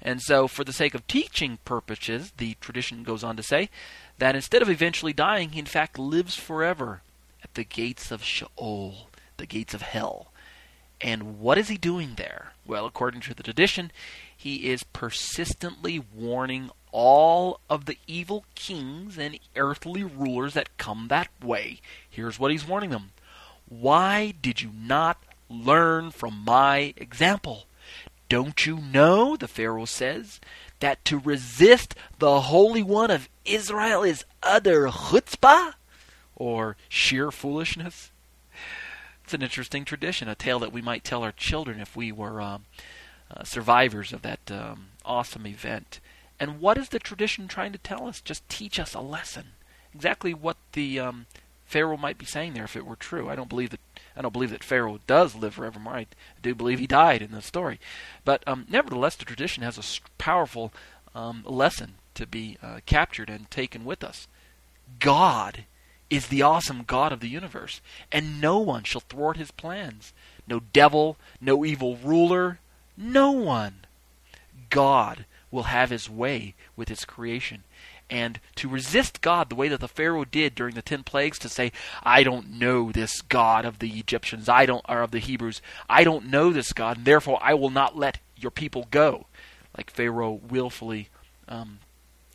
And 0.00 0.22
so, 0.22 0.46
for 0.46 0.62
the 0.62 0.72
sake 0.72 0.94
of 0.94 1.08
teaching 1.08 1.58
purposes, 1.64 2.32
the 2.36 2.54
tradition 2.60 3.02
goes 3.02 3.24
on 3.24 3.36
to 3.36 3.42
say 3.42 3.70
that 4.18 4.36
instead 4.36 4.62
of 4.62 4.70
eventually 4.70 5.12
dying, 5.12 5.50
he 5.50 5.58
in 5.58 5.66
fact 5.66 5.98
lives 5.98 6.36
forever 6.36 7.02
at 7.42 7.54
the 7.54 7.64
gates 7.64 8.12
of 8.12 8.22
Sheol, 8.22 9.08
the 9.38 9.46
gates 9.46 9.74
of 9.74 9.82
hell. 9.82 10.31
And 11.02 11.40
what 11.40 11.58
is 11.58 11.68
he 11.68 11.76
doing 11.76 12.14
there? 12.16 12.52
Well, 12.64 12.86
according 12.86 13.22
to 13.22 13.34
the 13.34 13.42
tradition, 13.42 13.90
he 14.36 14.70
is 14.70 14.84
persistently 14.84 16.02
warning 16.14 16.70
all 16.92 17.60
of 17.68 17.86
the 17.86 17.98
evil 18.06 18.44
kings 18.54 19.18
and 19.18 19.38
earthly 19.56 20.04
rulers 20.04 20.54
that 20.54 20.76
come 20.76 21.08
that 21.08 21.28
way. 21.42 21.80
Here's 22.08 22.38
what 22.38 22.52
he's 22.52 22.66
warning 22.66 22.90
them 22.90 23.10
Why 23.68 24.34
did 24.40 24.62
you 24.62 24.70
not 24.72 25.18
learn 25.50 26.10
from 26.12 26.42
my 26.44 26.94
example? 26.96 27.66
Don't 28.28 28.64
you 28.64 28.78
know, 28.78 29.36
the 29.36 29.48
Pharaoh 29.48 29.84
says, 29.84 30.40
that 30.80 31.04
to 31.04 31.18
resist 31.18 31.94
the 32.18 32.42
Holy 32.42 32.82
One 32.82 33.10
of 33.10 33.28
Israel 33.44 34.02
is 34.02 34.24
utter 34.42 34.86
chutzpah? 34.88 35.74
Or 36.34 36.76
sheer 36.88 37.30
foolishness? 37.30 38.10
It's 39.24 39.34
an 39.34 39.42
interesting 39.42 39.84
tradition, 39.84 40.28
a 40.28 40.34
tale 40.34 40.58
that 40.60 40.72
we 40.72 40.82
might 40.82 41.04
tell 41.04 41.22
our 41.22 41.32
children 41.32 41.80
if 41.80 41.96
we 41.96 42.12
were 42.12 42.40
um, 42.40 42.64
uh, 43.30 43.44
survivors 43.44 44.12
of 44.12 44.22
that 44.22 44.50
um, 44.50 44.88
awesome 45.04 45.46
event. 45.46 46.00
And 46.40 46.60
what 46.60 46.76
is 46.76 46.88
the 46.88 46.98
tradition 46.98 47.46
trying 47.46 47.72
to 47.72 47.78
tell 47.78 48.08
us? 48.08 48.20
Just 48.20 48.48
teach 48.48 48.80
us 48.80 48.94
a 48.94 49.00
lesson. 49.00 49.52
Exactly 49.94 50.34
what 50.34 50.56
the 50.72 50.98
um, 50.98 51.26
Pharaoh 51.66 51.96
might 51.96 52.18
be 52.18 52.26
saying 52.26 52.54
there 52.54 52.64
if 52.64 52.76
it 52.76 52.84
were 52.84 52.96
true. 52.96 53.30
I 53.30 53.36
don't 53.36 53.48
believe 53.48 53.70
that 53.70 53.80
I 54.14 54.20
don't 54.20 54.32
believe 54.32 54.50
that 54.50 54.64
Pharaoh 54.64 55.00
does 55.06 55.34
live 55.34 55.54
forevermore. 55.54 55.94
I 55.94 56.06
do 56.42 56.54
believe 56.54 56.78
he 56.78 56.86
died 56.86 57.22
in 57.22 57.30
the 57.30 57.40
story, 57.40 57.80
but 58.26 58.46
um, 58.46 58.66
nevertheless, 58.68 59.16
the 59.16 59.24
tradition 59.24 59.62
has 59.62 59.78
a 59.78 60.00
powerful 60.18 60.70
um, 61.14 61.42
lesson 61.46 61.94
to 62.14 62.26
be 62.26 62.58
uh, 62.62 62.80
captured 62.84 63.30
and 63.30 63.50
taken 63.50 63.86
with 63.86 64.04
us. 64.04 64.28
God 64.98 65.64
is 66.12 66.26
the 66.26 66.42
awesome 66.42 66.84
God 66.86 67.10
of 67.10 67.20
the 67.20 67.28
universe, 67.28 67.80
and 68.12 68.38
no 68.38 68.58
one 68.58 68.84
shall 68.84 69.00
thwart 69.00 69.38
his 69.38 69.50
plans. 69.50 70.12
No 70.46 70.60
devil, 70.60 71.16
no 71.40 71.64
evil 71.64 71.96
ruler, 71.96 72.58
no 72.98 73.30
one. 73.30 73.86
God 74.68 75.24
will 75.50 75.62
have 75.64 75.88
his 75.88 76.10
way 76.10 76.54
with 76.76 76.90
his 76.90 77.06
creation. 77.06 77.64
And 78.10 78.40
to 78.56 78.68
resist 78.68 79.22
God 79.22 79.48
the 79.48 79.54
way 79.54 79.68
that 79.68 79.80
the 79.80 79.88
Pharaoh 79.88 80.26
did 80.26 80.54
during 80.54 80.74
the 80.74 80.82
ten 80.82 81.02
plagues, 81.02 81.38
to 81.38 81.48
say, 81.48 81.72
I 82.02 82.24
don't 82.24 82.58
know 82.58 82.92
this 82.92 83.22
God 83.22 83.64
of 83.64 83.78
the 83.78 83.98
Egyptians, 83.98 84.50
I 84.50 84.66
don't 84.66 84.84
or 84.86 85.00
of 85.00 85.12
the 85.12 85.18
Hebrews, 85.18 85.62
I 85.88 86.04
don't 86.04 86.26
know 86.26 86.52
this 86.52 86.74
God, 86.74 86.98
and 86.98 87.06
therefore 87.06 87.38
I 87.40 87.54
will 87.54 87.70
not 87.70 87.96
let 87.96 88.18
your 88.36 88.50
people 88.50 88.86
go. 88.90 89.24
Like 89.74 89.90
Pharaoh 89.90 90.40
willfully 90.46 91.08
um, 91.48 91.78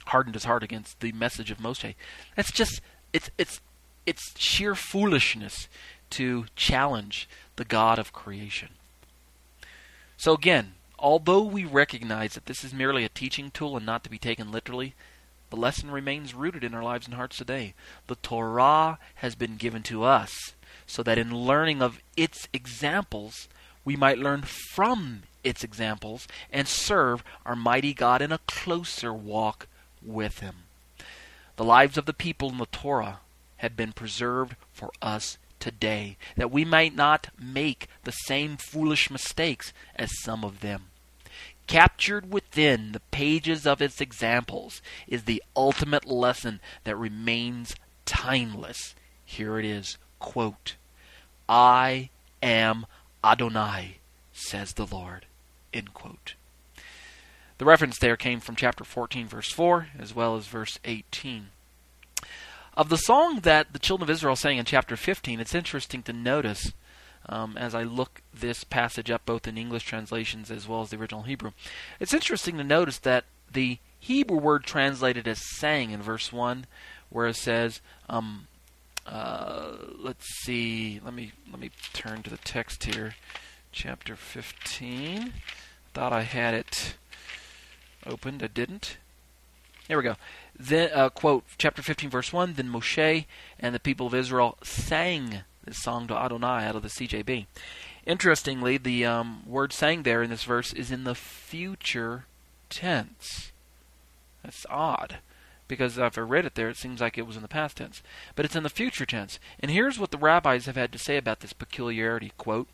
hardened 0.08 0.34
his 0.34 0.46
heart 0.46 0.64
against 0.64 1.00
the 1.00 1.12
message 1.12 1.52
of 1.52 1.60
Moshe. 1.60 1.94
That's 2.36 2.52
just 2.52 2.82
it's 3.14 3.30
it's 3.38 3.62
it's 4.08 4.34
sheer 4.40 4.74
foolishness 4.74 5.68
to 6.12 6.46
challenge 6.56 7.28
the 7.58 7.66
God 7.66 8.00
of 8.00 8.14
creation. 8.14 8.70
So 10.16 10.34
again, 10.34 10.74
although 10.98 11.44
we 11.44 11.66
recognize 11.66 12.34
that 12.34 12.46
this 12.46 12.64
is 12.64 12.74
merely 12.74 13.04
a 13.04 13.10
teaching 13.10 13.52
tool 13.52 13.76
and 13.76 13.86
not 13.86 14.04
to 14.06 14.10
be 14.10 14.18
taken 14.18 14.52
literally, 14.52 14.96
the 15.50 15.58
lesson 15.58 15.92
remains 15.92 16.34
rooted 16.34 16.64
in 16.64 16.74
our 16.74 16.84
lives 16.84 17.06
and 17.06 17.16
hearts 17.16 17.38
today. 17.38 17.74
The 18.08 18.16
Torah 18.16 18.98
has 19.16 19.36
been 19.36 19.58
given 19.58 19.84
to 19.84 20.04
us 20.04 20.54
so 20.88 21.04
that 21.04 21.18
in 21.18 21.36
learning 21.36 21.82
of 21.82 22.00
its 22.16 22.48
examples, 22.54 23.50
we 23.84 23.98
might 23.98 24.18
learn 24.18 24.42
from 24.42 25.24
its 25.44 25.64
examples 25.64 26.28
and 26.52 26.68
serve 26.68 27.24
our 27.46 27.56
mighty 27.56 27.94
God 27.94 28.22
in 28.22 28.32
a 28.32 28.40
closer 28.48 29.14
walk 29.14 29.68
with 30.02 30.40
Him. 30.40 30.56
The 31.58 31.64
lives 31.64 31.98
of 31.98 32.06
the 32.06 32.14
people 32.14 32.50
in 32.50 32.58
the 32.58 32.66
Torah 32.68 33.20
have 33.58 33.76
been 33.76 33.94
preserved 33.94 34.56
for 34.72 34.92
us 35.02 35.38
today, 35.60 36.18
that 36.36 36.52
we 36.52 36.64
might 36.64 36.96
not 36.96 37.30
make 37.40 37.88
the 38.04 38.12
same 38.12 38.58
foolish 38.58 39.10
mistakes 39.10 39.74
as 39.96 40.22
some 40.22 40.44
of 40.44 40.60
them. 40.60 40.86
Captured 41.68 42.32
within 42.32 42.94
the 42.94 43.02
pages 43.12 43.68
of 43.68 43.82
its 43.82 44.00
examples 44.00 44.82
is 45.08 45.24
the 45.24 45.44
ultimate 45.56 46.06
lesson 46.06 46.62
that 46.86 46.96
remains 46.96 47.76
timeless. 48.06 48.96
Here 49.26 49.60
it 49.60 49.66
is 49.66 49.98
quote, 50.20 50.76
I 51.50 52.10
am 52.42 52.86
Adonai, 53.24 53.98
says 54.32 54.74
the 54.74 54.86
Lord. 54.86 55.26
End 55.74 55.94
quote. 55.94 56.36
The 57.58 57.66
reference 57.66 57.98
there 57.98 58.16
came 58.16 58.40
from 58.40 58.56
chapter 58.56 58.84
14, 58.84 59.28
verse 59.28 59.52
4, 59.52 59.90
as 60.00 60.16
well 60.16 60.36
as 60.38 60.48
verse 60.48 60.80
18. 60.86 61.50
Of 62.78 62.90
the 62.90 62.98
song 62.98 63.40
that 63.40 63.74
the 63.74 63.80
children 63.80 64.08
of 64.08 64.14
Israel 64.14 64.36
sang 64.36 64.60
in 64.60 64.66
chapter 64.66 64.96
15, 64.96 65.40
it's 65.40 65.56
interesting 65.56 66.04
to 66.04 66.14
notice 66.14 66.74
um, 67.28 67.58
as 67.58 67.74
I 67.74 67.82
look 67.82 68.22
this 68.32 68.64
passage 68.64 69.10
up 69.10 69.26
both 69.26 69.48
in 69.48 69.58
English 69.58 69.84
translations 69.84 70.52
as 70.52 70.68
well 70.68 70.84
as 70.84 70.92
the 70.92 70.98
original 70.98 71.24
Hebrew. 71.24 71.54
It's 72.00 72.14
interesting 72.14 72.56
to 72.58 72.64
notice 72.64 73.00
that 73.00 73.26
the 73.52 73.80
Hebrew 74.00 74.38
word 74.38 74.64
translated 74.64 75.28
as 75.28 75.42
sang 75.58 75.90
in 75.90 76.04
verse 76.04 76.32
1, 76.32 76.68
where 77.10 77.26
it 77.26 77.36
says, 77.36 77.82
um, 78.10 78.46
uh, 79.08 79.72
let's 79.98 80.28
see, 80.44 81.02
let 81.04 81.16
me 81.16 81.32
let 81.50 81.60
me 81.60 81.72
turn 81.94 82.22
to 82.22 82.30
the 82.30 82.38
text 82.38 82.84
here, 82.84 83.16
chapter 83.72 84.16
15. 84.16 85.34
Thought 85.96 86.14
I 86.14 86.22
had 86.22 86.54
it 86.54 86.94
opened, 88.06 88.44
I 88.44 88.48
didn't. 88.48 88.98
Here 89.88 89.98
we 89.98 90.04
go. 90.04 90.16
Then, 90.60 90.90
uh, 90.94 91.10
quote, 91.10 91.46
chapter 91.58 91.82
15, 91.82 92.10
verse 92.10 92.34
1 92.34 92.54
Then 92.54 92.70
Moshe 92.70 93.26
and 93.60 93.74
the 93.74 93.80
people 93.80 94.08
of 94.08 94.14
Israel 94.14 94.58
sang 94.64 95.42
this 95.64 95.82
song 95.82 96.08
to 96.08 96.18
Adonai 96.18 96.66
out 96.66 96.76
of 96.76 96.84
the 96.84 96.90
CJB. 96.90 97.46
Interestingly, 98.06 98.78
the 98.78 99.06
um, 99.06 99.44
word 99.46 99.74
sang 99.74 100.04
there 100.04 100.24
in 100.24 100.30
this 100.30 100.44
verse 100.44 100.74
is 100.74 100.92
in 100.92 101.04
the 101.04 101.16
future 101.16 102.26
tense. 102.70 103.52
That's 104.44 104.66
odd. 104.70 105.18
Because 105.68 105.98
if 105.98 106.18
I 106.18 106.22
read 106.22 106.46
it 106.46 106.56
there, 106.56 106.70
it 106.70 106.78
seems 106.78 107.02
like 107.02 107.18
it 107.18 107.28
was 107.28 107.36
in 107.36 107.42
the 107.42 107.50
past 107.50 107.78
tense. 107.78 108.02
But 108.36 108.46
it's 108.46 108.56
in 108.56 108.64
the 108.64 108.70
future 108.70 109.06
tense. 109.06 109.40
And 109.60 109.70
here's 109.70 110.00
what 110.00 110.12
the 110.12 110.18
rabbis 110.18 110.66
have 110.66 110.78
had 110.78 110.94
to 110.94 110.98
say 110.98 111.18
about 111.18 111.42
this 111.42 111.52
peculiarity. 111.54 112.32
Quote, 112.38 112.68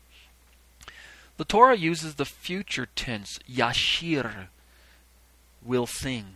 the 1.36 1.44
Torah 1.44 1.76
uses 1.76 2.14
the 2.14 2.24
future 2.24 2.86
tense, 2.94 3.40
yashir, 3.50 4.46
will 5.64 5.86
sing. 5.86 6.34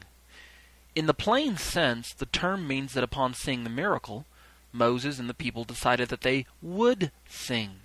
In 0.99 1.07
the 1.07 1.15
plain 1.15 1.57
sense, 1.57 2.13
the 2.13 2.27
term 2.27 2.67
means 2.67 2.93
that 2.95 3.05
upon 3.05 3.33
seeing 3.33 3.63
the 3.63 3.71
miracle, 3.71 4.27
Moses 4.73 5.21
and 5.21 5.31
the 5.31 5.33
people 5.33 5.63
decided 5.63 6.09
that 6.09 6.23
they 6.23 6.45
would 6.61 7.13
sing. 7.29 7.83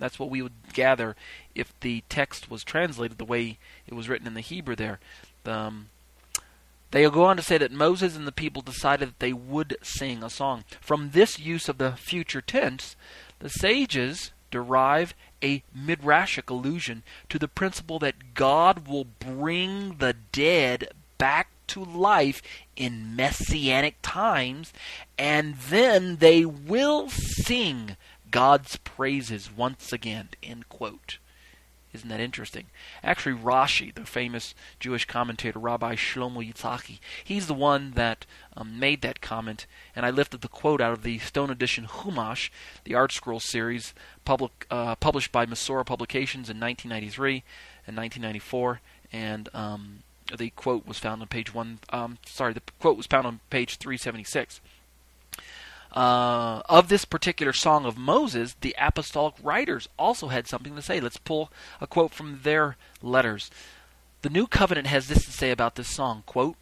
That's 0.00 0.18
what 0.18 0.30
we 0.30 0.42
would 0.42 0.72
gather 0.72 1.14
if 1.54 1.78
the 1.78 2.02
text 2.08 2.50
was 2.50 2.64
translated 2.64 3.18
the 3.18 3.24
way 3.24 3.58
it 3.86 3.94
was 3.94 4.08
written 4.08 4.26
in 4.26 4.34
the 4.34 4.40
Hebrew 4.40 4.74
there. 4.74 4.98
Um, 5.44 5.90
they 6.90 7.08
go 7.08 7.26
on 7.26 7.36
to 7.36 7.42
say 7.44 7.56
that 7.56 7.70
Moses 7.70 8.16
and 8.16 8.26
the 8.26 8.32
people 8.32 8.62
decided 8.62 9.10
that 9.10 9.20
they 9.20 9.32
would 9.32 9.76
sing 9.80 10.24
a 10.24 10.28
song. 10.28 10.64
From 10.80 11.10
this 11.10 11.38
use 11.38 11.68
of 11.68 11.78
the 11.78 11.92
future 11.92 12.40
tense, 12.40 12.96
the 13.38 13.48
sages 13.48 14.32
derive 14.50 15.14
a 15.40 15.62
midrashic 15.72 16.50
allusion 16.50 17.04
to 17.28 17.38
the 17.38 17.46
principle 17.46 18.00
that 18.00 18.34
God 18.34 18.88
will 18.88 19.06
bring 19.20 19.98
the 19.98 20.16
dead 20.32 20.88
back 21.16 21.50
to 21.68 21.84
life 21.84 22.42
in 22.76 23.16
messianic 23.16 23.96
times, 24.02 24.72
and 25.18 25.56
then 25.56 26.16
they 26.16 26.44
will 26.44 27.08
sing 27.08 27.96
God's 28.30 28.76
praises 28.76 29.50
once 29.54 29.92
again. 29.92 30.28
End 30.42 30.68
quote. 30.68 31.18
Isn't 31.96 32.10
that 32.10 32.20
interesting? 32.20 32.66
Actually, 33.02 33.36
Rashi, 33.36 33.94
the 33.94 34.04
famous 34.04 34.54
Jewish 34.78 35.06
commentator, 35.06 35.58
Rabbi 35.58 35.94
Shlomo 35.94 36.46
Yitzhaki, 36.46 36.98
he's 37.24 37.46
the 37.46 37.54
one 37.54 37.92
that 37.92 38.26
um, 38.54 38.78
made 38.78 39.00
that 39.00 39.22
comment, 39.22 39.66
and 39.94 40.04
I 40.04 40.10
lifted 40.10 40.42
the 40.42 40.48
quote 40.48 40.82
out 40.82 40.92
of 40.92 41.02
the 41.02 41.18
Stone 41.20 41.48
Edition 41.48 41.86
Humash, 41.86 42.50
the 42.84 42.92
ArtScroll 42.92 43.40
series, 43.40 43.94
public, 44.26 44.66
uh, 44.70 44.96
published 44.96 45.32
by 45.32 45.46
Mesorah 45.46 45.86
Publications 45.86 46.50
in 46.50 46.60
1993 46.60 47.44
and 47.86 47.96
1994, 47.96 48.80
and 49.10 49.48
um, 49.54 50.02
the 50.36 50.50
quote 50.50 50.86
was 50.86 50.98
found 50.98 51.22
on 51.22 51.28
page 51.28 51.54
one. 51.54 51.78
Um, 51.90 52.18
sorry, 52.26 52.52
the 52.52 52.62
quote 52.80 52.96
was 52.96 53.06
found 53.06 53.26
on 53.26 53.40
page 53.50 53.76
376. 53.76 54.60
Uh, 55.92 56.60
of 56.68 56.88
this 56.88 57.04
particular 57.04 57.52
song 57.52 57.86
of 57.86 57.96
Moses, 57.96 58.54
the 58.60 58.74
apostolic 58.78 59.34
writers 59.42 59.88
also 59.98 60.28
had 60.28 60.46
something 60.46 60.76
to 60.76 60.82
say. 60.82 61.00
Let's 61.00 61.16
pull 61.16 61.50
a 61.80 61.86
quote 61.86 62.12
from 62.12 62.40
their 62.42 62.76
letters. 63.00 63.50
The 64.22 64.30
New 64.30 64.46
Covenant 64.46 64.88
has 64.88 65.08
this 65.08 65.24
to 65.24 65.30
say 65.30 65.50
about 65.50 65.76
this 65.76 65.88
song, 65.88 66.22
quote, 66.26 66.56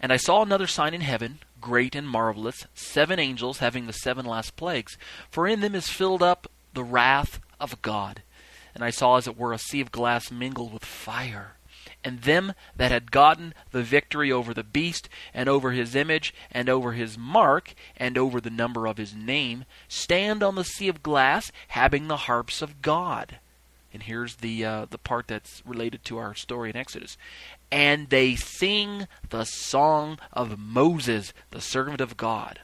And 0.00 0.12
I 0.12 0.16
saw 0.16 0.42
another 0.42 0.66
sign 0.66 0.94
in 0.94 1.02
heaven, 1.02 1.40
great 1.60 1.94
and 1.94 2.08
marvelous, 2.08 2.66
seven 2.74 3.18
angels 3.18 3.58
having 3.58 3.86
the 3.86 3.92
seven 3.92 4.24
last 4.24 4.56
plagues, 4.56 4.96
for 5.30 5.46
in 5.46 5.60
them 5.60 5.74
is 5.74 5.88
filled 5.88 6.22
up 6.22 6.50
the 6.72 6.84
wrath 6.84 7.40
of 7.60 7.82
God. 7.82 8.22
And 8.74 8.82
I 8.82 8.90
saw 8.90 9.16
as 9.16 9.26
it 9.26 9.36
were 9.36 9.52
a 9.52 9.58
sea 9.58 9.80
of 9.80 9.92
glass 9.92 10.30
mingled 10.30 10.72
with 10.72 10.84
fire 10.84 11.56
and 12.04 12.22
them 12.22 12.54
that 12.76 12.90
had 12.90 13.10
gotten 13.10 13.54
the 13.70 13.82
victory 13.82 14.32
over 14.32 14.54
the 14.54 14.64
beast, 14.64 15.08
and 15.34 15.48
over 15.48 15.72
his 15.72 15.94
image, 15.94 16.34
and 16.50 16.68
over 16.68 16.92
his 16.92 17.18
mark, 17.18 17.74
and 17.96 18.16
over 18.16 18.40
the 18.40 18.50
number 18.50 18.86
of 18.86 18.96
his 18.96 19.14
name, 19.14 19.64
stand 19.88 20.42
on 20.42 20.54
the 20.54 20.64
sea 20.64 20.88
of 20.88 21.02
glass, 21.02 21.52
having 21.68 22.08
the 22.08 22.16
harps 22.16 22.62
of 22.62 22.82
God. 22.82 23.38
And 23.92 24.04
here's 24.04 24.36
the 24.36 24.64
uh, 24.64 24.86
the 24.88 24.98
part 24.98 25.26
that's 25.26 25.62
related 25.66 26.04
to 26.04 26.18
our 26.18 26.34
story 26.34 26.70
in 26.70 26.76
Exodus. 26.76 27.16
And 27.72 28.08
they 28.08 28.36
sing 28.36 29.08
the 29.30 29.44
song 29.44 30.18
of 30.32 30.58
Moses, 30.58 31.32
the 31.50 31.60
servant 31.60 32.00
of 32.00 32.16
God, 32.16 32.60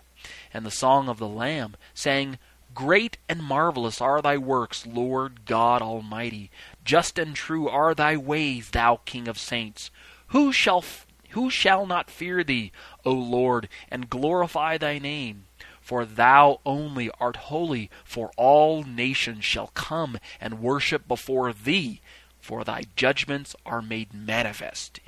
and 0.55 0.65
the 0.65 0.71
song 0.71 1.09
of 1.09 1.19
the 1.19 1.29
Lamb, 1.29 1.77
saying, 1.95 2.39
Great 2.75 3.17
and 3.27 3.43
marvelous 3.43 4.03
are 4.03 4.21
thy 4.21 4.37
works, 4.37 4.87
Lord 4.87 5.47
God 5.47 5.81
Almighty. 5.81 6.51
Just 6.87 7.19
and 7.19 7.35
true 7.35 7.69
are 7.69 7.97
thy 7.97 8.17
ways, 8.17 8.71
thou 8.71 9.01
King 9.05 9.27
of 9.27 9.41
saints. 9.41 9.91
Who 10.29 10.53
shall 10.53 10.85
who 11.31 11.51
shall 11.51 11.85
not 11.85 12.11
fear 12.13 12.45
thee, 12.45 12.71
O 13.05 13.13
Lord, 13.13 13.69
and 13.91 14.09
glorify 14.09 14.79
thy 14.79 14.99
name? 15.01 15.47
For 15.81 16.05
thou 16.05 16.61
only 16.65 17.11
art 17.21 17.37
holy, 17.37 17.91
for 18.05 18.31
all 18.37 18.85
nations 18.85 19.45
shall 19.45 19.67
come 19.75 20.19
and 20.41 20.63
worship 20.63 21.09
before 21.09 21.53
thee, 21.53 22.01
for 22.41 22.63
thy 22.63 22.85
judgments 22.95 23.57
are 23.67 23.83
made 23.83 24.15
manifest. 24.15 25.01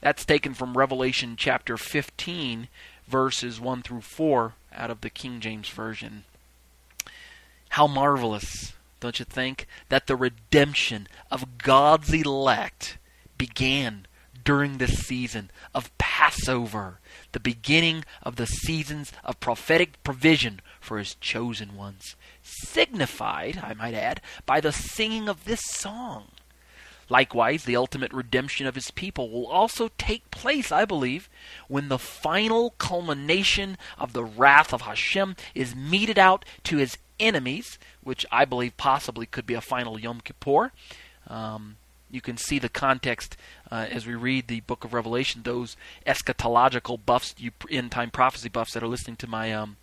That's 0.00 0.24
taken 0.24 0.54
from 0.54 0.78
Revelation 0.78 1.34
chapter 1.36 1.76
15, 1.76 2.68
verses 3.08 3.60
1 3.60 3.82
through 3.82 4.02
4 4.02 4.54
out 4.72 4.90
of 4.90 5.00
the 5.00 5.10
King 5.10 5.40
James 5.40 5.68
Version. 5.68 6.24
How 7.70 7.88
marvelous, 7.88 8.72
don't 9.00 9.18
you 9.18 9.24
think, 9.24 9.66
that 9.88 10.06
the 10.06 10.16
redemption 10.16 11.08
of 11.30 11.58
God's 11.58 12.12
elect 12.12 12.98
began 13.38 14.06
during 14.44 14.78
this 14.78 14.98
season 15.06 15.50
of 15.74 15.96
Passover 15.98 17.00
the 17.32 17.40
beginning 17.40 18.04
of 18.22 18.36
the 18.36 18.46
seasons 18.46 19.12
of 19.24 19.40
prophetic 19.40 20.02
provision 20.02 20.60
for 20.80 20.98
his 20.98 21.14
chosen 21.16 21.76
ones, 21.76 22.16
signified, 22.42 23.60
I 23.62 23.74
might 23.74 23.94
add, 23.94 24.20
by 24.46 24.60
the 24.60 24.72
singing 24.72 25.28
of 25.28 25.44
this 25.44 25.60
song. 25.64 26.28
Likewise, 27.10 27.64
the 27.64 27.76
ultimate 27.76 28.12
redemption 28.12 28.66
of 28.66 28.76
his 28.76 28.90
people 28.92 29.30
will 29.30 29.46
also 29.46 29.90
take 29.98 30.30
place, 30.30 30.70
I 30.70 30.84
believe, 30.84 31.28
when 31.68 31.88
the 31.88 31.98
final 31.98 32.70
culmination 32.78 33.76
of 33.98 34.12
the 34.12 34.24
wrath 34.24 34.72
of 34.72 34.82
Hashem 34.82 35.34
is 35.54 35.74
meted 35.74 36.18
out 36.18 36.44
to 36.64 36.76
his 36.76 36.96
enemies, 37.18 37.78
which 38.02 38.24
I 38.30 38.44
believe 38.44 38.76
possibly 38.76 39.26
could 39.26 39.44
be 39.44 39.54
a 39.54 39.60
final 39.60 39.98
Yom 39.98 40.20
Kippur. 40.20 40.70
Um, 41.26 41.76
you 42.10 42.20
can 42.20 42.36
see 42.36 42.58
the 42.58 42.68
context 42.68 43.36
uh, 43.70 43.86
as 43.90 44.06
we 44.06 44.14
read 44.14 44.46
the 44.46 44.60
book 44.60 44.84
of 44.84 44.94
Revelation. 44.94 45.42
Those 45.42 45.76
eschatological 46.06 46.98
buffs, 47.04 47.34
you 47.38 47.50
end 47.70 47.90
time 47.92 48.10
prophecy 48.10 48.48
buffs 48.48 48.72
that 48.74 48.82
are 48.82 48.88
listening 48.88 49.16
to 49.16 49.28
my 49.28 49.52
um, 49.52 49.76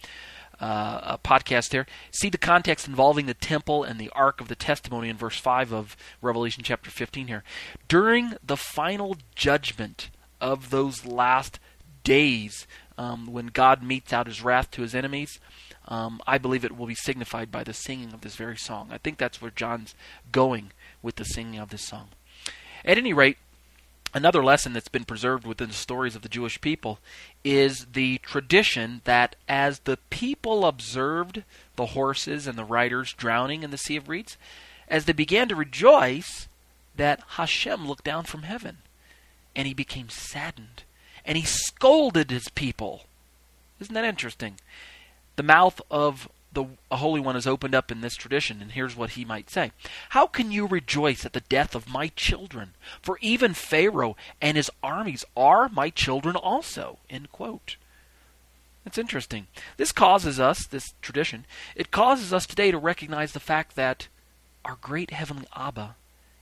uh, 0.60 1.18
podcast 1.18 1.70
there, 1.70 1.86
see 2.12 2.30
the 2.30 2.38
context 2.38 2.88
involving 2.88 3.26
the 3.26 3.34
temple 3.34 3.84
and 3.84 4.00
the 4.00 4.10
ark 4.12 4.42
of 4.42 4.48
the 4.48 4.56
testimony 4.56 5.10
in 5.10 5.18
verse 5.18 5.38
5 5.38 5.74
of 5.74 5.98
Revelation 6.22 6.64
chapter 6.64 6.90
15 6.90 7.28
here. 7.28 7.44
During 7.88 8.34
the 8.44 8.58
final 8.58 9.18
judgment 9.36 10.10
of 10.42 10.70
those 10.70 11.06
last 11.06 11.60
days, 12.04 12.68
um, 12.98 13.32
when 13.32 13.48
God 13.48 13.84
metes 13.84 14.12
out 14.12 14.28
his 14.28 14.44
wrath 14.44 14.72
to 14.72 14.82
his 14.82 14.96
enemies, 14.96 15.40
um, 15.88 16.20
I 16.26 16.38
believe 16.38 16.66
it 16.66 16.78
will 16.78 16.88
be 16.88 16.96
signified 16.96 17.52
by 17.52 17.64
the 17.64 17.74
singing 17.74 18.14
of 18.14 18.22
this 18.22 18.36
very 18.36 18.58
song. 18.58 18.90
I 18.92 18.98
think 18.98 19.18
that's 19.18 19.42
where 19.42 19.52
John's 19.52 19.96
going 20.32 20.72
with 21.02 21.16
the 21.16 21.26
singing 21.26 21.60
of 21.60 21.70
this 21.70 21.88
song. 21.88 22.10
At 22.84 22.98
any 22.98 23.14
rate, 23.14 23.38
another 24.18 24.44
lesson 24.44 24.74
that's 24.74 24.88
been 24.88 25.06
preserved 25.06 25.46
within 25.46 25.70
the 25.70 25.76
stories 25.76 26.16
of 26.16 26.24
the 26.24 26.30
Jewish 26.30 26.60
people 26.60 27.00
is 27.44 27.86
the 27.94 28.18
tradition 28.18 29.02
that 29.04 29.36
as 29.48 29.80
the 29.80 29.98
people 30.10 30.66
observed 30.66 31.44
the 31.76 31.88
horses 31.88 32.48
and 32.48 32.58
the 32.58 32.66
riders 32.66 33.14
drowning 33.14 33.62
in 33.62 33.70
the 33.70 33.78
Sea 33.78 33.96
of 33.96 34.10
Reeds, 34.10 34.36
as 34.88 35.06
they 35.06 35.14
began 35.14 35.48
to 35.48 35.56
rejoice, 35.56 36.48
that 36.96 37.22
Hashem 37.30 37.88
looked 37.88 38.04
down 38.04 38.24
from 38.24 38.44
heaven 38.44 38.80
and 39.56 39.68
he 39.68 39.74
became 39.74 40.10
saddened 40.10 40.84
and 41.24 41.38
he 41.38 41.46
scolded 41.46 42.32
his 42.32 42.50
people. 42.50 43.04
Isn't 43.80 43.94
that 43.94 44.04
interesting? 44.04 44.56
The 45.36 45.44
mouth 45.44 45.80
of 45.92 46.28
the 46.58 46.96
Holy 46.96 47.20
One 47.20 47.36
is 47.36 47.46
opened 47.46 47.76
up 47.76 47.92
in 47.92 48.02
this 48.02 48.16
tradition, 48.16 48.62
and 48.62 48.72
here's 48.72 48.96
what 48.96 49.12
he 49.12 49.24
might 49.24 49.50
say 49.50 49.72
How 50.10 50.26
can 50.26 50.52
you 50.52 50.66
rejoice 50.66 51.24
at 51.24 51.34
the 51.34 51.42
death 51.42 51.76
of 51.76 51.88
my 51.88 52.08
children? 52.10 52.74
For 53.02 53.20
even 53.22 53.54
Pharaoh 53.54 54.16
and 54.42 54.58
his 54.58 54.72
armies 54.82 55.24
are 55.36 55.70
my 55.70 55.92
children 55.92 56.36
also. 56.36 56.98
End 57.10 57.32
quote. 57.32 57.76
That's 58.84 58.98
interesting. 58.98 59.48
This 59.76 59.92
causes 59.92 60.40
us, 60.40 60.66
this 60.66 60.94
tradition, 61.02 61.46
it 61.76 61.92
causes 61.92 62.34
us 62.34 62.48
today 62.48 62.72
to 62.72 62.78
recognize 62.78 63.34
the 63.34 63.40
fact 63.40 63.76
that 63.76 64.08
our 64.66 64.78
great 64.82 65.12
heavenly 65.12 65.48
Abba 65.56 65.96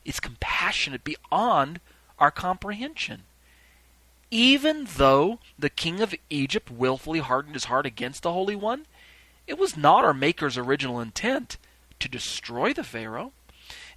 is 0.05 0.19
compassionate 0.19 1.03
beyond 1.03 1.81
our 2.19 2.31
comprehension. 2.31 3.23
Even 4.31 4.87
though 4.97 5.39
the 5.59 5.69
king 5.69 5.99
of 5.99 6.15
Egypt 6.29 6.71
willfully 6.71 7.19
hardened 7.19 7.55
his 7.55 7.65
heart 7.65 7.85
against 7.85 8.23
the 8.23 8.31
Holy 8.31 8.55
One, 8.55 8.85
it 9.47 9.57
was 9.57 9.77
not 9.77 10.03
our 10.03 10.13
Maker's 10.13 10.57
original 10.57 10.99
intent 10.99 11.57
to 11.99 12.09
destroy 12.09 12.73
the 12.73 12.83
Pharaoh. 12.83 13.31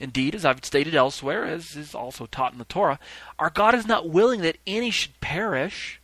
Indeed, 0.00 0.34
as 0.34 0.44
I've 0.44 0.64
stated 0.64 0.94
elsewhere, 0.94 1.44
as 1.44 1.74
is 1.74 1.94
also 1.94 2.26
taught 2.26 2.52
in 2.52 2.58
the 2.58 2.64
Torah, 2.64 2.98
our 3.38 3.50
God 3.50 3.74
is 3.74 3.87
not 3.87 4.08
willing 4.08 4.42
that 4.42 4.58
any 4.66 4.90
should 4.90 5.20
perish, 5.20 6.00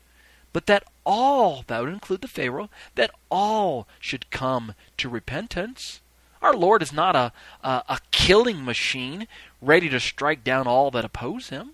but 0.53 0.67
that 0.67 0.85
all, 1.07 1.65
that 1.67 1.81
would 1.81 1.93
include 1.93 2.21
the 2.21 2.29
Pharaoh, 2.29 2.71
that 2.95 3.13
all 3.31 3.87
should 4.01 4.31
come 4.31 4.75
to 4.97 5.09
repentance. 5.09 6.01
Our 6.43 6.55
Lord 6.55 6.83
is 6.83 6.93
not 6.93 7.15
a, 7.15 7.33
a, 7.63 7.83
a 7.89 7.99
killing 8.11 8.65
machine 8.65 9.29
ready 9.63 9.89
to 9.89 10.01
strike 10.01 10.43
down 10.45 10.67
all 10.67 10.91
that 10.91 11.05
oppose 11.05 11.51
him. 11.51 11.71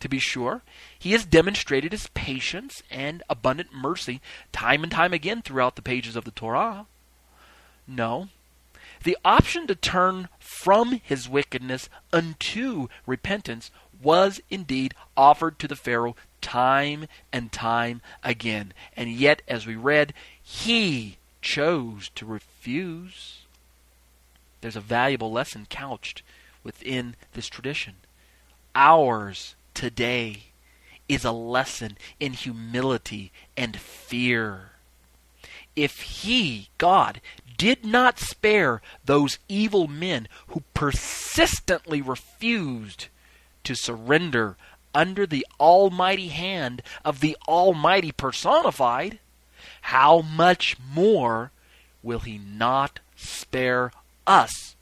To 0.00 0.08
be 0.08 0.18
sure, 0.18 0.62
he 0.98 1.12
has 1.12 1.24
demonstrated 1.24 1.92
his 1.92 2.08
patience 2.08 2.82
and 2.90 3.22
abundant 3.30 3.72
mercy 3.72 4.20
time 4.52 4.82
and 4.82 4.92
time 4.92 5.14
again 5.14 5.40
throughout 5.40 5.76
the 5.76 5.82
pages 5.82 6.16
of 6.16 6.24
the 6.24 6.30
Torah. 6.30 6.86
No. 7.86 8.28
The 9.02 9.18
option 9.24 9.66
to 9.66 9.74
turn 9.74 10.28
from 10.38 11.00
his 11.04 11.28
wickedness 11.28 11.88
unto 12.12 12.88
repentance 13.06 13.70
was 14.02 14.40
indeed 14.50 14.94
offered 15.16 15.58
to 15.58 15.68
the 15.68 15.76
Pharaoh 15.76 16.16
time 16.40 17.06
and 17.32 17.52
time 17.52 18.00
again. 18.22 18.72
And 18.96 19.10
yet, 19.10 19.42
as 19.48 19.66
we 19.66 19.76
read, 19.76 20.14
he 20.42 21.16
chose 21.42 22.10
to 22.14 22.26
refuse. 22.26 23.40
There's 24.60 24.76
a 24.76 24.80
valuable 24.80 25.30
lesson 25.30 25.66
couched 25.68 26.22
within 26.62 27.16
this 27.34 27.48
tradition. 27.48 27.94
Ours 28.74 29.54
today 29.74 30.44
is 31.08 31.24
a 31.24 31.32
lesson 31.32 31.98
in 32.18 32.32
humility 32.32 33.30
and 33.56 33.76
fear. 33.76 34.70
If 35.76 36.00
He, 36.02 36.68
God, 36.78 37.20
did 37.56 37.84
not 37.84 38.18
spare 38.18 38.82
those 39.04 39.38
evil 39.48 39.86
men 39.86 40.28
who 40.48 40.62
persistently 40.74 42.02
refused 42.02 43.08
to 43.64 43.74
surrender 43.74 44.56
under 44.94 45.26
the 45.26 45.46
almighty 45.58 46.28
hand 46.28 46.82
of 47.04 47.20
the 47.20 47.36
Almighty 47.48 48.12
personified, 48.12 49.18
how 49.82 50.20
much 50.20 50.76
more 50.78 51.50
will 52.02 52.20
He 52.20 52.38
not 52.38 53.00
spare 53.16 53.90
us 54.26 54.76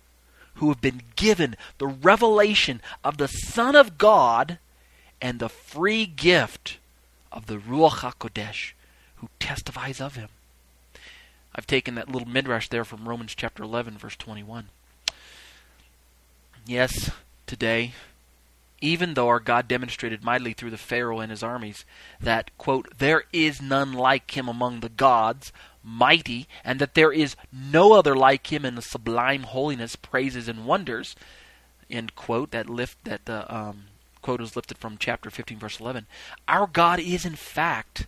who 0.54 0.68
have 0.68 0.80
been 0.80 1.02
given 1.16 1.56
the 1.78 1.86
revelation 1.86 2.82
of 3.02 3.16
the 3.16 3.28
Son 3.28 3.74
of 3.74 3.96
God 3.96 4.58
and 5.20 5.38
the 5.38 5.48
free 5.48 6.04
gift 6.04 6.78
of 7.30 7.46
the 7.46 7.56
Ruach 7.56 8.00
HaKodesh 8.00 8.72
who 9.16 9.28
testifies 9.40 10.00
of 10.00 10.16
Him? 10.16 10.28
I've 11.54 11.66
taken 11.66 11.94
that 11.96 12.10
little 12.10 12.28
midrash 12.28 12.68
there 12.68 12.84
from 12.84 13.08
Romans 13.08 13.34
chapter 13.34 13.62
11, 13.62 13.98
verse 13.98 14.16
21. 14.16 14.68
Yes, 16.66 17.10
today, 17.46 17.92
even 18.80 19.14
though 19.14 19.28
our 19.28 19.40
God 19.40 19.68
demonstrated 19.68 20.24
mightily 20.24 20.52
through 20.52 20.70
the 20.70 20.76
Pharaoh 20.76 21.20
and 21.20 21.30
his 21.30 21.42
armies 21.42 21.84
that, 22.20 22.50
quote, 22.58 22.98
there 22.98 23.24
is 23.32 23.62
none 23.62 23.92
like 23.92 24.36
him 24.36 24.48
among 24.48 24.80
the 24.80 24.88
gods, 24.88 25.52
mighty, 25.84 26.48
and 26.64 26.80
that 26.80 26.94
there 26.94 27.12
is 27.12 27.36
no 27.52 27.92
other 27.92 28.16
like 28.16 28.52
him 28.52 28.64
in 28.64 28.74
the 28.74 28.82
sublime 28.82 29.44
holiness, 29.44 29.94
praises, 29.94 30.48
and 30.48 30.66
wonders, 30.66 31.14
end 31.88 32.14
quote, 32.16 32.50
that 32.50 32.68
lift 32.68 33.04
that 33.04 33.24
the 33.26 33.54
um, 33.54 33.84
quote 34.20 34.40
is 34.40 34.56
lifted 34.56 34.78
from 34.78 34.96
chapter 34.98 35.30
15, 35.30 35.58
verse 35.58 35.78
11. 35.78 36.06
Our 36.48 36.66
God 36.66 36.98
is, 36.98 37.24
in 37.24 37.36
fact, 37.36 38.06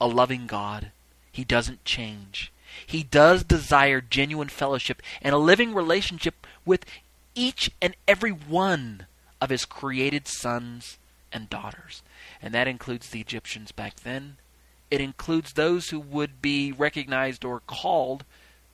a 0.00 0.06
loving 0.06 0.46
God. 0.46 0.92
He 1.32 1.44
doesn't 1.44 1.84
change. 1.84 2.51
He 2.86 3.02
does 3.02 3.44
desire 3.44 4.00
genuine 4.00 4.48
fellowship 4.48 5.02
and 5.20 5.34
a 5.34 5.38
living 5.38 5.74
relationship 5.74 6.46
with 6.64 6.84
each 7.34 7.70
and 7.80 7.96
every 8.06 8.30
one 8.30 9.06
of 9.40 9.50
his 9.50 9.64
created 9.64 10.28
sons 10.28 10.98
and 11.32 11.48
daughters. 11.48 12.02
And 12.40 12.52
that 12.54 12.68
includes 12.68 13.10
the 13.10 13.20
Egyptians 13.20 13.72
back 13.72 14.00
then. 14.00 14.36
It 14.90 15.00
includes 15.00 15.54
those 15.54 15.88
who 15.88 15.98
would 15.98 16.42
be 16.42 16.70
recognized 16.70 17.44
or 17.44 17.60
called 17.60 18.24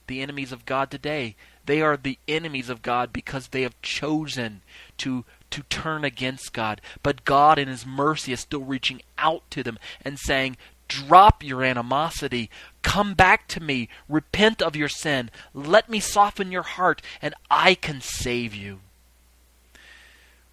the 0.08 0.20
enemies 0.20 0.52
of 0.52 0.66
God 0.66 0.90
today. 0.90 1.36
They 1.64 1.80
are 1.80 1.96
the 1.96 2.18
enemies 2.26 2.68
of 2.68 2.82
God 2.82 3.12
because 3.12 3.48
they 3.48 3.62
have 3.62 3.80
chosen 3.82 4.62
to 4.98 5.24
to 5.50 5.62
turn 5.64 6.04
against 6.04 6.52
God. 6.52 6.80
But 7.02 7.24
God 7.24 7.58
in 7.58 7.68
his 7.68 7.86
mercy 7.86 8.32
is 8.32 8.40
still 8.40 8.62
reaching 8.62 9.00
out 9.16 9.42
to 9.50 9.62
them 9.62 9.78
and 10.04 10.18
saying, 10.18 10.56
Drop 10.88 11.42
your 11.44 11.62
animosity. 11.62 12.50
Come 12.82 13.14
back 13.14 13.46
to 13.48 13.60
me. 13.60 13.88
Repent 14.08 14.62
of 14.62 14.74
your 14.74 14.88
sin. 14.88 15.30
Let 15.54 15.88
me 15.88 16.00
soften 16.00 16.50
your 16.50 16.62
heart, 16.62 17.02
and 17.22 17.34
I 17.50 17.74
can 17.74 18.00
save 18.00 18.54
you. 18.54 18.80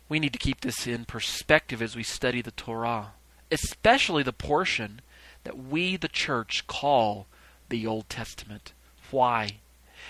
We 0.08 0.20
need 0.20 0.34
to 0.34 0.40
keep 0.40 0.62
this 0.62 0.86
in 0.86 1.06
perspective 1.06 1.82
as 1.82 1.96
we 1.96 2.04
study 2.04 2.42
the 2.42 2.52
Torah, 2.52 3.14
especially 3.50 4.22
the 4.22 4.34
portion 4.34 5.02
that 5.44 5.58
we, 5.58 5.98
the 5.98 6.08
church, 6.08 6.68
call 6.68 7.26
the 7.70 7.88
Old 7.88 8.10
Testament. 8.10 8.74
Why? 9.10 9.58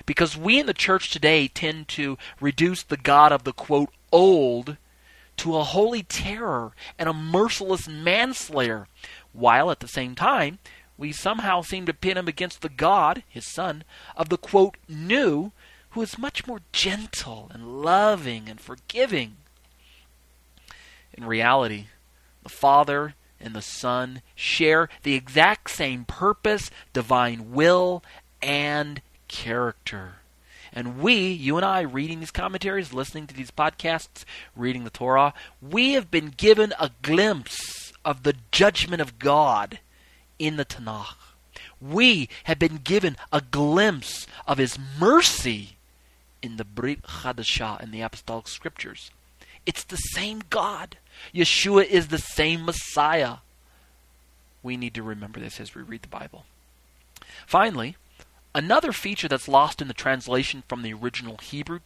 Because 0.06 0.36
we 0.36 0.60
in 0.60 0.66
the 0.66 0.74
church 0.74 1.10
today 1.10 1.48
tend 1.48 1.88
to 1.90 2.18
reduce 2.42 2.84
the 2.84 2.98
God 2.98 3.32
of 3.32 3.44
the 3.44 3.54
quote 3.54 3.92
old 4.12 4.78
to 5.38 5.58
a 5.58 5.64
holy 5.64 6.04
terror 6.04 6.72
and 6.98 7.08
a 7.10 7.14
merciless 7.14 7.88
manslayer, 7.88 8.88
while 9.36 9.70
at 9.72 9.80
the 9.80 9.88
same 9.88 10.16
time 10.16 10.60
we 10.98 11.12
somehow 11.12 11.62
seem 11.62 11.86
to 11.86 11.94
pin 11.94 12.18
him 12.18 12.28
against 12.28 12.62
the 12.62 12.70
God, 12.70 13.24
his 13.28 13.46
son, 13.46 13.84
of 14.16 14.30
the 14.30 14.38
quote 14.38 14.78
new, 14.88 15.52
who 15.92 16.02
is 16.02 16.18
much 16.18 16.48
more 16.48 16.62
gentle 16.72 17.50
and 17.54 17.82
loving 17.82 18.50
and 18.50 18.60
forgiving. 18.60 19.38
In 21.14 21.26
reality, 21.26 21.86
the 22.44 22.50
Father 22.50 23.16
and 23.40 23.54
the 23.54 23.62
Son 23.62 24.22
share 24.36 24.90
the 25.04 25.14
exact 25.14 25.70
same 25.70 26.06
purpose, 26.06 26.72
divine 26.94 27.52
will, 27.52 28.04
and 28.42 29.02
character. 29.28 30.16
And 30.74 31.00
we, 31.00 31.32
you 31.32 31.56
and 31.56 31.66
I, 31.66 31.82
reading 31.82 32.20
these 32.20 32.32
commentaries, 32.32 32.94
listening 32.94 33.28
to 33.28 33.34
these 33.34 33.52
podcasts, 33.52 34.26
reading 34.56 34.84
the 34.84 34.90
Torah, 34.90 35.34
we 35.62 35.94
have 35.94 36.12
been 36.12 36.34
given 36.36 36.74
a 36.78 36.92
glimpse 37.02 37.85
of 38.06 38.24
the 38.24 38.36
judgment 38.52 39.02
of 39.02 39.20
God 39.20 39.80
in 40.40 40.56
the 40.56 40.66
Tanakh. 40.66 41.16
We 41.82 42.30
have 42.46 42.60
been 42.60 42.78
given 42.78 43.18
a 43.32 43.42
glimpse 43.42 44.28
of 44.48 44.58
His 44.58 44.80
mercy 45.00 45.78
in 46.42 46.58
the 46.58 46.64
Brit 46.64 47.04
Chadashah 47.04 47.84
in 47.84 47.92
the 47.92 48.02
Apostolic 48.02 48.48
Scriptures. 48.48 49.12
It's 49.66 49.84
the 49.84 49.98
same 49.98 50.44
God. 50.50 50.98
Yeshua 51.34 51.86
is 51.86 52.08
the 52.08 52.18
same 52.20 52.64
Messiah. 52.64 53.38
We 54.64 54.78
need 54.78 54.94
to 54.94 55.04
remember 55.04 55.40
this 55.40 55.60
as 55.60 55.76
we 55.76 55.82
read 55.82 56.04
the 56.04 56.08
Bible. 56.08 56.46
Finally, 57.46 57.98
Another 58.56 58.94
feature 58.94 59.28
that's 59.28 59.50
lost 59.50 59.82
in 59.82 59.90
the 59.90 59.94
translation 59.94 60.64
from 60.70 60.82
the 60.82 60.94
original 60.94 61.36
Hebrew 61.44 61.80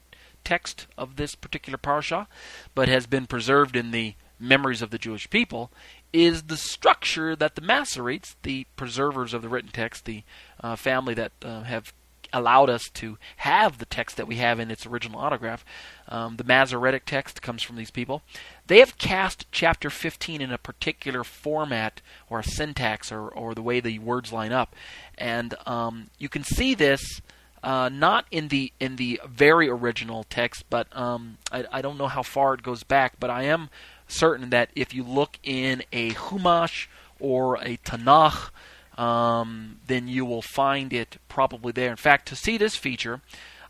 text 0.44 0.86
of 1.00 1.16
this 1.16 1.34
particular 1.34 1.80
parasha, 1.80 2.28
but 2.76 2.88
has 2.88 3.08
been 3.08 3.26
preserved 3.26 3.76
in 3.76 3.90
the 3.90 4.14
memories 4.40 4.84
of 4.84 4.92
the 4.92 5.00
Jewish 5.00 5.28
people, 5.32 5.72
is 6.12 6.44
the 6.44 6.58
structure 6.58 7.36
that 7.36 7.56
the 7.56 7.62
Masoretes, 7.62 8.36
the 8.44 8.66
preservers 8.76 9.34
of 9.34 9.42
the 9.42 9.50
written 9.50 9.72
text, 9.72 10.06
the 10.06 10.24
uh, 10.62 10.76
family 10.76 11.14
that 11.14 11.32
uh, 11.44 11.64
have 11.64 11.94
allowed 12.32 12.70
us 12.70 12.90
to 12.90 13.18
have 13.38 13.78
the 13.78 13.86
text 13.86 14.18
that 14.18 14.28
we 14.28 14.36
have 14.36 14.60
in 14.60 14.72
its 14.72 14.86
original 14.86 15.20
autograph. 15.20 15.66
Um, 16.08 16.38
the 16.38 16.44
Masoretic 16.44 17.06
text 17.06 17.42
comes 17.42 17.64
from 17.64 17.76
these 17.76 17.92
people. 17.92 18.22
They 18.68 18.80
have 18.80 18.98
cast 18.98 19.46
chapter 19.52 19.90
15 19.90 20.42
in 20.42 20.52
a 20.52 20.58
particular 20.58 21.24
format 21.24 22.02
or 22.30 22.44
syntax 22.44 23.12
or, 23.12 23.28
or 23.28 23.56
the 23.56 23.62
way 23.62 23.80
the 23.80 24.00
words 24.00 24.32
line 24.32 24.52
up. 24.52 24.76
And 25.18 25.56
um, 25.66 26.10
you 26.18 26.30
can 26.30 26.44
see 26.44 26.76
this 26.76 27.22
uh, 27.64 27.90
not 27.90 28.26
in 28.32 28.48
the 28.48 28.72
in 28.80 28.96
the 28.96 29.20
very 29.28 29.68
original 29.68 30.24
text, 30.24 30.64
but 30.70 30.88
um, 30.96 31.38
I, 31.52 31.66
I 31.72 31.82
don't 31.82 31.98
know 31.98 32.08
how 32.08 32.24
far 32.24 32.54
it 32.54 32.64
goes 32.64 32.84
back, 32.84 33.20
but 33.20 33.30
I 33.30 33.44
am 33.44 33.70
certain 34.10 34.50
that 34.50 34.70
if 34.76 34.94
you 34.94 35.04
look 35.04 35.38
in 35.44 35.84
a 35.92 36.12
Humash 36.12 36.88
or 37.20 37.58
a 37.58 37.78
Tanakh, 37.78 38.50
um, 38.98 39.80
then 39.88 40.08
you 40.08 40.26
will 40.26 40.42
find 40.42 40.92
it 40.92 41.18
probably 41.30 41.72
there. 41.72 41.90
In 41.90 41.96
fact, 41.96 42.28
to 42.28 42.36
see 42.36 42.58
this 42.58 42.76
feature, 42.76 43.22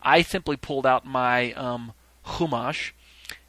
I 0.01 0.21
simply 0.21 0.57
pulled 0.57 0.85
out 0.85 1.05
my 1.05 1.53
um, 1.53 1.93
Chumash 2.25 2.91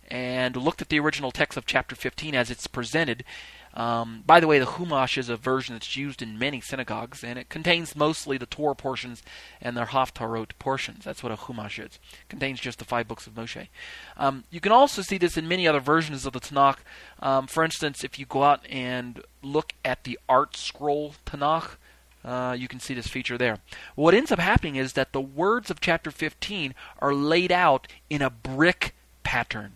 and 0.08 0.56
looked 0.56 0.82
at 0.82 0.88
the 0.88 0.98
original 0.98 1.30
text 1.30 1.56
of 1.56 1.66
chapter 1.66 1.94
15 1.94 2.34
as 2.34 2.50
it's 2.50 2.66
presented. 2.66 3.24
Um, 3.72 4.24
by 4.26 4.40
the 4.40 4.46
way, 4.46 4.58
the 4.58 4.66
Humash 4.66 5.16
is 5.16 5.28
a 5.28 5.36
version 5.36 5.74
that's 5.74 5.96
used 5.96 6.22
in 6.22 6.38
many 6.38 6.60
synagogues, 6.60 7.22
and 7.22 7.38
it 7.38 7.48
contains 7.48 7.94
mostly 7.94 8.36
the 8.36 8.46
Torah 8.46 8.74
portions 8.74 9.22
and 9.60 9.76
the 9.76 9.84
Haftarot 9.84 10.52
portions. 10.58 11.04
That's 11.04 11.22
what 11.22 11.32
a 11.32 11.36
Humash 11.36 11.78
is. 11.78 11.98
It 12.12 12.28
contains 12.28 12.60
just 12.60 12.80
the 12.80 12.84
five 12.84 13.06
books 13.06 13.26
of 13.26 13.34
Moshe. 13.34 13.68
Um, 14.16 14.44
you 14.50 14.60
can 14.60 14.72
also 14.72 15.02
see 15.02 15.18
this 15.18 15.36
in 15.36 15.46
many 15.46 15.68
other 15.68 15.80
versions 15.80 16.26
of 16.26 16.32
the 16.32 16.40
Tanakh. 16.40 16.78
Um, 17.20 17.46
for 17.46 17.62
instance, 17.62 18.02
if 18.02 18.18
you 18.18 18.26
go 18.26 18.42
out 18.42 18.66
and 18.68 19.22
look 19.42 19.72
at 19.84 20.02
the 20.02 20.18
ArtScroll 20.28 21.14
Tanakh, 21.24 21.76
uh, 22.24 22.54
you 22.58 22.68
can 22.68 22.80
see 22.80 22.92
this 22.92 23.06
feature 23.06 23.38
there. 23.38 23.58
What 23.94 24.14
ends 24.14 24.32
up 24.32 24.38
happening 24.38 24.76
is 24.76 24.92
that 24.94 25.12
the 25.12 25.20
words 25.20 25.70
of 25.70 25.80
chapter 25.80 26.10
15 26.10 26.74
are 26.98 27.14
laid 27.14 27.52
out 27.52 27.86
in 28.10 28.20
a 28.20 28.30
brick 28.30 28.94
pattern. 29.22 29.72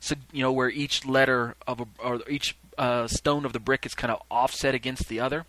So 0.00 0.14
you 0.32 0.42
know 0.42 0.52
where 0.52 0.70
each 0.70 1.04
letter 1.04 1.56
of 1.66 1.80
a, 1.80 1.86
or 1.98 2.20
each 2.30 2.56
uh, 2.78 3.08
stone 3.08 3.44
of 3.44 3.52
the 3.52 3.60
brick 3.60 3.84
is 3.84 3.94
kind 3.94 4.12
of 4.12 4.22
offset 4.30 4.74
against 4.74 5.08
the 5.08 5.20
other. 5.20 5.44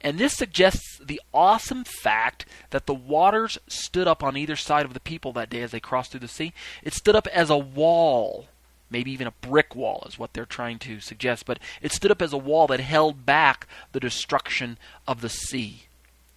And 0.00 0.18
this 0.18 0.34
suggests 0.34 1.00
the 1.02 1.20
awesome 1.32 1.84
fact 1.84 2.44
that 2.70 2.86
the 2.86 2.94
waters 2.94 3.58
stood 3.66 4.06
up 4.06 4.22
on 4.22 4.36
either 4.36 4.54
side 4.54 4.84
of 4.84 4.94
the 4.94 5.00
people 5.00 5.32
that 5.32 5.50
day 5.50 5.62
as 5.62 5.70
they 5.70 5.80
crossed 5.80 6.10
through 6.10 6.20
the 6.20 6.28
sea. 6.28 6.52
It 6.82 6.92
stood 6.92 7.16
up 7.16 7.26
as 7.28 7.48
a 7.48 7.56
wall, 7.56 8.48
maybe 8.90 9.10
even 9.10 9.26
a 9.26 9.32
brick 9.40 9.74
wall, 9.74 10.04
is 10.06 10.18
what 10.18 10.34
they're 10.34 10.44
trying 10.44 10.78
to 10.80 11.00
suggest. 11.00 11.46
But 11.46 11.58
it 11.80 11.92
stood 11.92 12.10
up 12.10 12.20
as 12.20 12.34
a 12.34 12.38
wall 12.38 12.66
that 12.66 12.80
held 12.80 13.24
back 13.24 13.66
the 13.92 14.00
destruction 14.00 14.78
of 15.08 15.22
the 15.22 15.30
sea. 15.30 15.84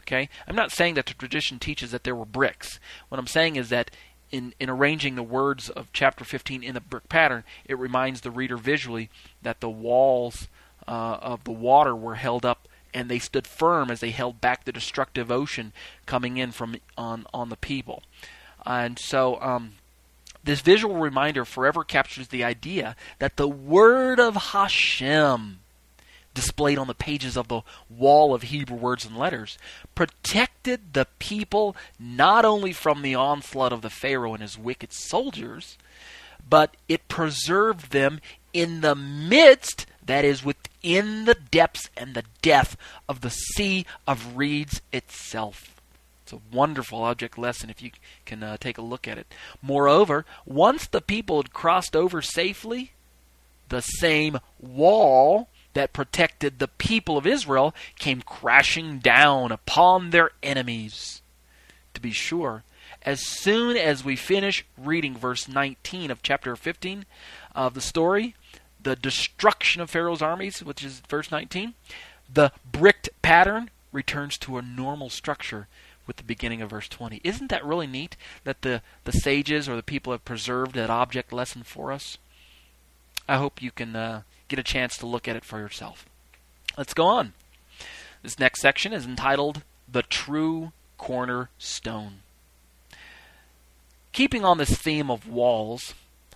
Okay? 0.03 0.29
I'm 0.47 0.55
not 0.55 0.71
saying 0.71 0.93
that 0.93 1.05
the 1.05 1.13
tradition 1.13 1.59
teaches 1.59 1.91
that 1.91 2.05
there 2.05 2.15
were 2.15 2.25
bricks. 2.25 2.79
What 3.09 3.19
I'm 3.19 3.27
saying 3.27 3.57
is 3.57 3.67
that 3.69 3.91
in, 4.31 4.53
in 4.59 4.69
arranging 4.69 5.15
the 5.15 5.23
words 5.23 5.69
of 5.69 5.87
chapter 5.93 6.23
15 6.23 6.63
in 6.63 6.73
the 6.73 6.81
brick 6.81 7.09
pattern, 7.09 7.43
it 7.65 7.77
reminds 7.77 8.21
the 8.21 8.31
reader 8.31 8.57
visually 8.57 9.09
that 9.41 9.59
the 9.59 9.69
walls 9.69 10.47
uh, 10.87 11.17
of 11.21 11.43
the 11.43 11.51
water 11.51 11.95
were 11.95 12.15
held 12.15 12.45
up 12.45 12.67
and 12.93 13.09
they 13.09 13.19
stood 13.19 13.45
firm 13.45 13.91
as 13.91 13.99
they 13.99 14.11
held 14.11 14.41
back 14.41 14.63
the 14.63 14.71
destructive 14.71 15.29
ocean 15.29 15.73
coming 16.05 16.37
in 16.37 16.51
from 16.51 16.77
on 16.97 17.25
on 17.33 17.49
the 17.49 17.57
people. 17.57 18.01
And 18.65 18.97
so 18.97 19.39
um, 19.41 19.73
this 20.43 20.61
visual 20.61 20.95
reminder 20.95 21.45
forever 21.45 21.83
captures 21.83 22.29
the 22.29 22.43
idea 22.43 22.95
that 23.19 23.37
the 23.37 23.47
word 23.47 24.19
of 24.19 24.35
Hashem 24.35 25.59
displayed 26.37 26.77
on 26.77 26.85
the 26.85 26.93
pages 26.93 27.35
of 27.35 27.47
the 27.47 27.61
wall 27.89 28.35
of 28.35 28.43
Hebrew 28.43 28.77
words 28.77 29.05
and 29.05 29.17
letters, 29.17 29.57
protected 29.95 30.93
the 30.93 31.07
people 31.17 31.75
not 31.99 32.45
only 32.45 32.71
from 32.71 33.01
the 33.01 33.15
onslaught 33.15 33.73
of 33.73 33.81
the 33.81 33.89
Pharaoh 33.89 34.35
and 34.35 34.43
his 34.43 34.55
wicked 34.55 34.93
soldiers, 34.93 35.79
but 36.47 36.77
it 36.87 37.07
preserved 37.07 37.91
them 37.91 38.21
in 38.53 38.81
the 38.81 38.93
midst, 38.93 39.87
that 40.05 40.23
is, 40.23 40.45
within 40.45 41.25
the 41.25 41.33
depths 41.33 41.89
and 41.97 42.13
the 42.13 42.23
depth 42.43 42.77
of 43.09 43.21
the 43.21 43.31
sea 43.31 43.87
of 44.07 44.37
reeds 44.37 44.83
itself. 44.93 45.81
It's 46.23 46.33
a 46.33 46.55
wonderful 46.55 47.01
object 47.03 47.39
lesson 47.39 47.71
if 47.71 47.81
you 47.81 47.89
can 48.25 48.43
uh, 48.43 48.57
take 48.57 48.77
a 48.77 48.83
look 48.83 49.07
at 49.07 49.17
it. 49.17 49.33
Moreover, 49.61 50.23
once 50.45 50.85
the 50.85 51.01
people 51.01 51.37
had 51.37 51.51
crossed 51.51 51.95
over 51.95 52.21
safely, 52.21 52.91
the 53.69 53.81
same 53.81 54.37
wall 54.59 55.49
that 55.77 55.93
protected 55.93 56.57
the 56.57 56.67
people 56.67 57.19
of 57.19 57.27
Israel 57.27 57.71
came 57.99 58.23
crashing 58.23 58.97
down 58.97 59.51
upon 59.51 60.09
their 60.09 60.31
enemies. 60.41 61.21
To 61.93 62.01
be 62.01 62.09
sure, 62.09 62.63
as 63.03 63.21
soon 63.21 63.77
as 63.77 64.03
we 64.03 64.15
finish 64.15 64.65
reading 64.75 65.15
verse 65.15 65.47
19 65.47 66.09
of 66.09 66.23
chapter 66.23 66.55
15 66.55 67.05
of 67.53 67.75
the 67.75 67.81
story, 67.81 68.33
the 68.81 68.95
destruction 68.95 69.79
of 69.79 69.91
Pharaoh's 69.91 70.23
armies, 70.23 70.63
which 70.63 70.83
is 70.83 71.03
verse 71.07 71.29
19, 71.29 71.75
the 72.33 72.51
bricked 72.65 73.09
pattern 73.21 73.69
returns 73.91 74.35
to 74.39 74.57
a 74.57 74.63
normal 74.63 75.11
structure 75.11 75.67
with 76.07 76.15
the 76.15 76.23
beginning 76.23 76.59
of 76.59 76.71
verse 76.71 76.89
20. 76.89 77.21
Isn't 77.23 77.51
that 77.51 77.63
really 77.63 77.85
neat 77.85 78.17
that 78.45 78.63
the, 78.63 78.81
the 79.03 79.11
sages 79.11 79.69
or 79.69 79.75
the 79.75 79.83
people 79.83 80.11
have 80.11 80.25
preserved 80.25 80.73
that 80.73 80.89
object 80.89 81.31
lesson 81.31 81.61
for 81.61 81.91
us? 81.91 82.17
I 83.29 83.37
hope 83.37 83.61
you 83.61 83.69
can 83.69 83.95
uh, 83.95 84.21
get 84.47 84.59
a 84.59 84.63
chance 84.63 84.97
to 84.97 85.05
look 85.05 85.27
at 85.27 85.35
it 85.35 85.45
for 85.45 85.59
yourself. 85.59 86.05
Let's 86.77 86.93
go 86.93 87.05
on. 87.05 87.33
This 88.23 88.39
next 88.39 88.61
section 88.61 88.93
is 88.93 89.05
entitled 89.05 89.63
The 89.91 90.03
True 90.03 90.71
Cornerstone. 90.97 92.19
Keeping 94.11 94.43
on 94.43 94.57
this 94.57 94.75
theme 94.75 95.11
of 95.11 95.27
walls, 95.27 95.93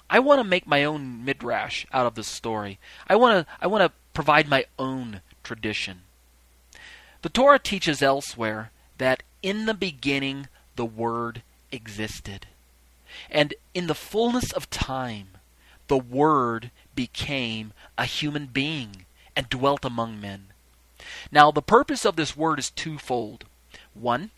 I 0.09 0.19
want 0.19 0.39
to 0.39 0.43
make 0.43 0.67
my 0.67 0.83
own 0.83 1.23
midrash 1.23 1.85
out 1.91 2.05
of 2.05 2.15
this 2.15 2.27
story. 2.27 2.79
I 3.07 3.15
want 3.15 3.47
to 3.47 3.53
I 3.61 3.67
want 3.67 3.83
to 3.83 3.97
provide 4.13 4.47
my 4.47 4.65
own 4.77 5.21
tradition. 5.43 6.01
The 7.21 7.29
Torah 7.29 7.59
teaches 7.59 8.01
elsewhere 8.01 8.71
that 8.97 9.23
in 9.41 9.65
the 9.65 9.73
beginning 9.73 10.47
the 10.75 10.85
word 10.85 11.43
existed. 11.71 12.47
And 13.29 13.53
in 13.73 13.87
the 13.87 13.95
fullness 13.95 14.51
of 14.51 14.69
time 14.69 15.29
the 15.87 15.97
word 15.97 16.71
became 16.95 17.73
a 17.97 18.05
human 18.05 18.47
being 18.47 19.05
and 19.35 19.49
dwelt 19.49 19.85
among 19.85 20.19
men. 20.19 20.47
Now, 21.31 21.51
the 21.51 21.61
purpose 21.61 22.05
of 22.05 22.15
this 22.15 22.35
word 22.37 22.59
is 22.59 22.69
twofold. 22.69 23.45
One, 23.93 24.31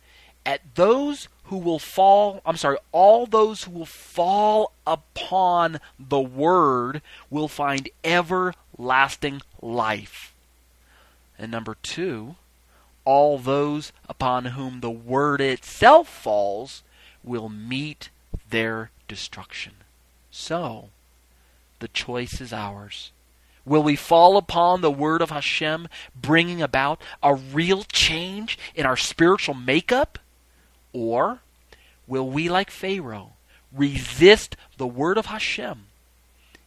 at 0.45 0.75
those 0.75 1.27
who 1.45 1.57
will 1.57 1.79
fall, 1.79 2.41
I'm 2.45 2.57
sorry, 2.57 2.77
all 2.91 3.25
those 3.25 3.63
who 3.63 3.71
will 3.71 3.85
fall 3.85 4.71
upon 4.85 5.79
the 5.99 6.19
word 6.19 7.01
will 7.29 7.47
find 7.47 7.89
everlasting 8.03 9.41
life. 9.61 10.33
And 11.37 11.51
number 11.51 11.75
two, 11.81 12.35
all 13.05 13.37
those 13.37 13.91
upon 14.07 14.45
whom 14.45 14.79
the 14.79 14.91
word 14.91 15.41
itself 15.41 16.07
falls 16.07 16.83
will 17.23 17.49
meet 17.49 18.09
their 18.49 18.91
destruction. 19.07 19.73
So, 20.31 20.89
the 21.83 21.89
choice 21.89 22.39
is 22.39 22.53
ours. 22.53 23.11
Will 23.65 23.83
we 23.83 23.97
fall 23.97 24.37
upon 24.37 24.79
the 24.79 24.89
word 24.89 25.21
of 25.21 25.31
Hashem, 25.31 25.89
bringing 26.15 26.61
about 26.61 27.01
a 27.21 27.35
real 27.35 27.83
change 27.83 28.57
in 28.73 28.85
our 28.85 28.95
spiritual 28.95 29.53
makeup? 29.53 30.17
Or 30.93 31.39
will 32.07 32.29
we, 32.29 32.47
like 32.47 32.71
Pharaoh, 32.71 33.33
resist 33.69 34.55
the 34.77 34.87
word 34.87 35.17
of 35.17 35.25
Hashem 35.25 35.87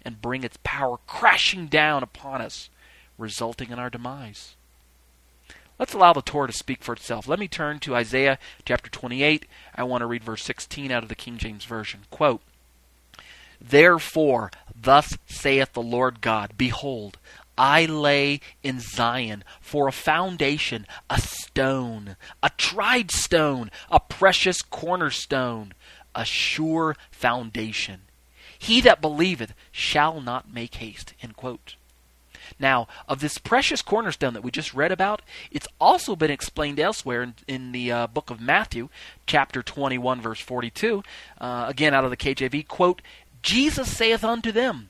and 0.03 0.21
bring 0.21 0.45
its 0.45 0.59
power 0.63 0.99
crashing 1.07 1.69
down 1.69 2.03
upon 2.03 2.43
us, 2.43 2.69
resulting 3.17 3.71
in 3.71 3.79
our 3.79 3.89
demise? 3.89 4.55
Let's 5.79 5.95
allow 5.95 6.13
the 6.13 6.21
Torah 6.21 6.49
to 6.49 6.53
speak 6.53 6.83
for 6.83 6.93
itself. 6.93 7.27
Let 7.27 7.39
me 7.39 7.49
turn 7.49 7.79
to 7.81 7.97
Isaiah 7.97 8.39
chapter 8.67 8.91
28. 8.91 9.47
I 9.75 9.83
want 9.83 10.03
to 10.03 10.07
read 10.07 10.25
verse 10.25 10.43
16 10.43 10.91
out 10.91 11.03
of 11.03 11.09
the 11.09 11.15
King 11.15 11.39
James 11.39 11.65
Version. 11.65 12.01
Quote, 12.11 12.43
Therefore, 13.61 14.51
thus 14.75 15.17
saith 15.27 15.73
the 15.73 15.83
Lord 15.83 16.21
God 16.21 16.55
Behold, 16.57 17.19
I 17.59 17.87
lay 17.87 18.41
in 18.63 18.81
Zion 18.81 19.43
for 19.61 19.89
a 19.89 19.93
foundation 19.93 20.87
a 21.09 21.21
stone, 21.21 22.17
a 22.43 22.51
tried 22.59 23.11
stone, 23.11 23.71
a 23.91 24.01
precious 24.01 24.63
cornerstone, 24.63 25.73
a 26.15 26.25
sure 26.25 26.97
foundation. 27.11 28.03
He 28.59 28.81
that 28.83 29.01
believeth 29.01 29.55
shall 29.71 30.21
not 30.21 30.53
make 30.53 30.77
haste. 30.77 31.15
Now, 32.59 32.89
of 33.09 33.21
this 33.21 33.39
precious 33.39 33.83
cornerstone 33.83 34.35
that 34.35 34.43
we 34.43 34.51
just 34.51 34.73
read 34.73 34.93
about, 34.93 35.23
it's 35.51 35.69
also 35.81 36.17
been 36.17 36.31
explained 36.31 36.81
elsewhere 36.81 37.23
in, 37.23 37.35
in 37.47 37.73
the 37.73 37.93
uh, 37.93 38.07
book 38.07 38.31
of 38.31 38.41
Matthew, 38.41 38.89
chapter 39.27 39.63
21, 39.63 40.21
verse 40.21 40.41
42. 40.41 41.03
Uh, 41.41 41.67
again, 41.69 41.93
out 41.93 42.05
of 42.05 42.11
the 42.11 42.17
KJV, 42.17 42.67
quote, 42.67 43.03
Jesus 43.47 43.97
saith 43.97 44.25
unto 44.25 44.51
them, 44.51 44.89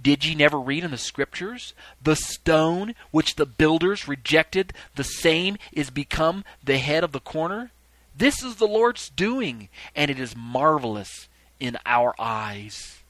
Did 0.00 0.24
ye 0.24 0.36
never 0.36 0.60
read 0.60 0.84
in 0.84 0.92
the 0.92 0.96
Scriptures? 0.96 1.74
The 2.00 2.14
stone 2.14 2.94
which 3.10 3.34
the 3.34 3.44
builders 3.44 4.06
rejected, 4.06 4.72
the 4.94 5.02
same 5.02 5.56
is 5.72 5.90
become 5.90 6.44
the 6.62 6.78
head 6.78 7.02
of 7.02 7.10
the 7.10 7.18
corner? 7.18 7.72
This 8.16 8.40
is 8.40 8.56
the 8.56 8.68
Lord's 8.68 9.10
doing, 9.10 9.68
and 9.96 10.12
it 10.12 10.20
is 10.20 10.36
marvelous 10.36 11.26
in 11.58 11.76
our 11.84 12.14
eyes. 12.20 13.00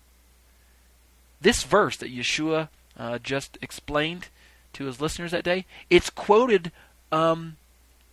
This 1.38 1.64
verse 1.64 1.98
that 1.98 2.10
Yeshua 2.10 2.70
uh, 2.98 3.18
just 3.18 3.58
explained 3.60 4.28
to 4.72 4.86
his 4.86 5.02
listeners 5.02 5.32
that 5.32 5.44
day, 5.44 5.66
it's 5.90 6.08
quoted 6.08 6.72
um, 7.12 7.58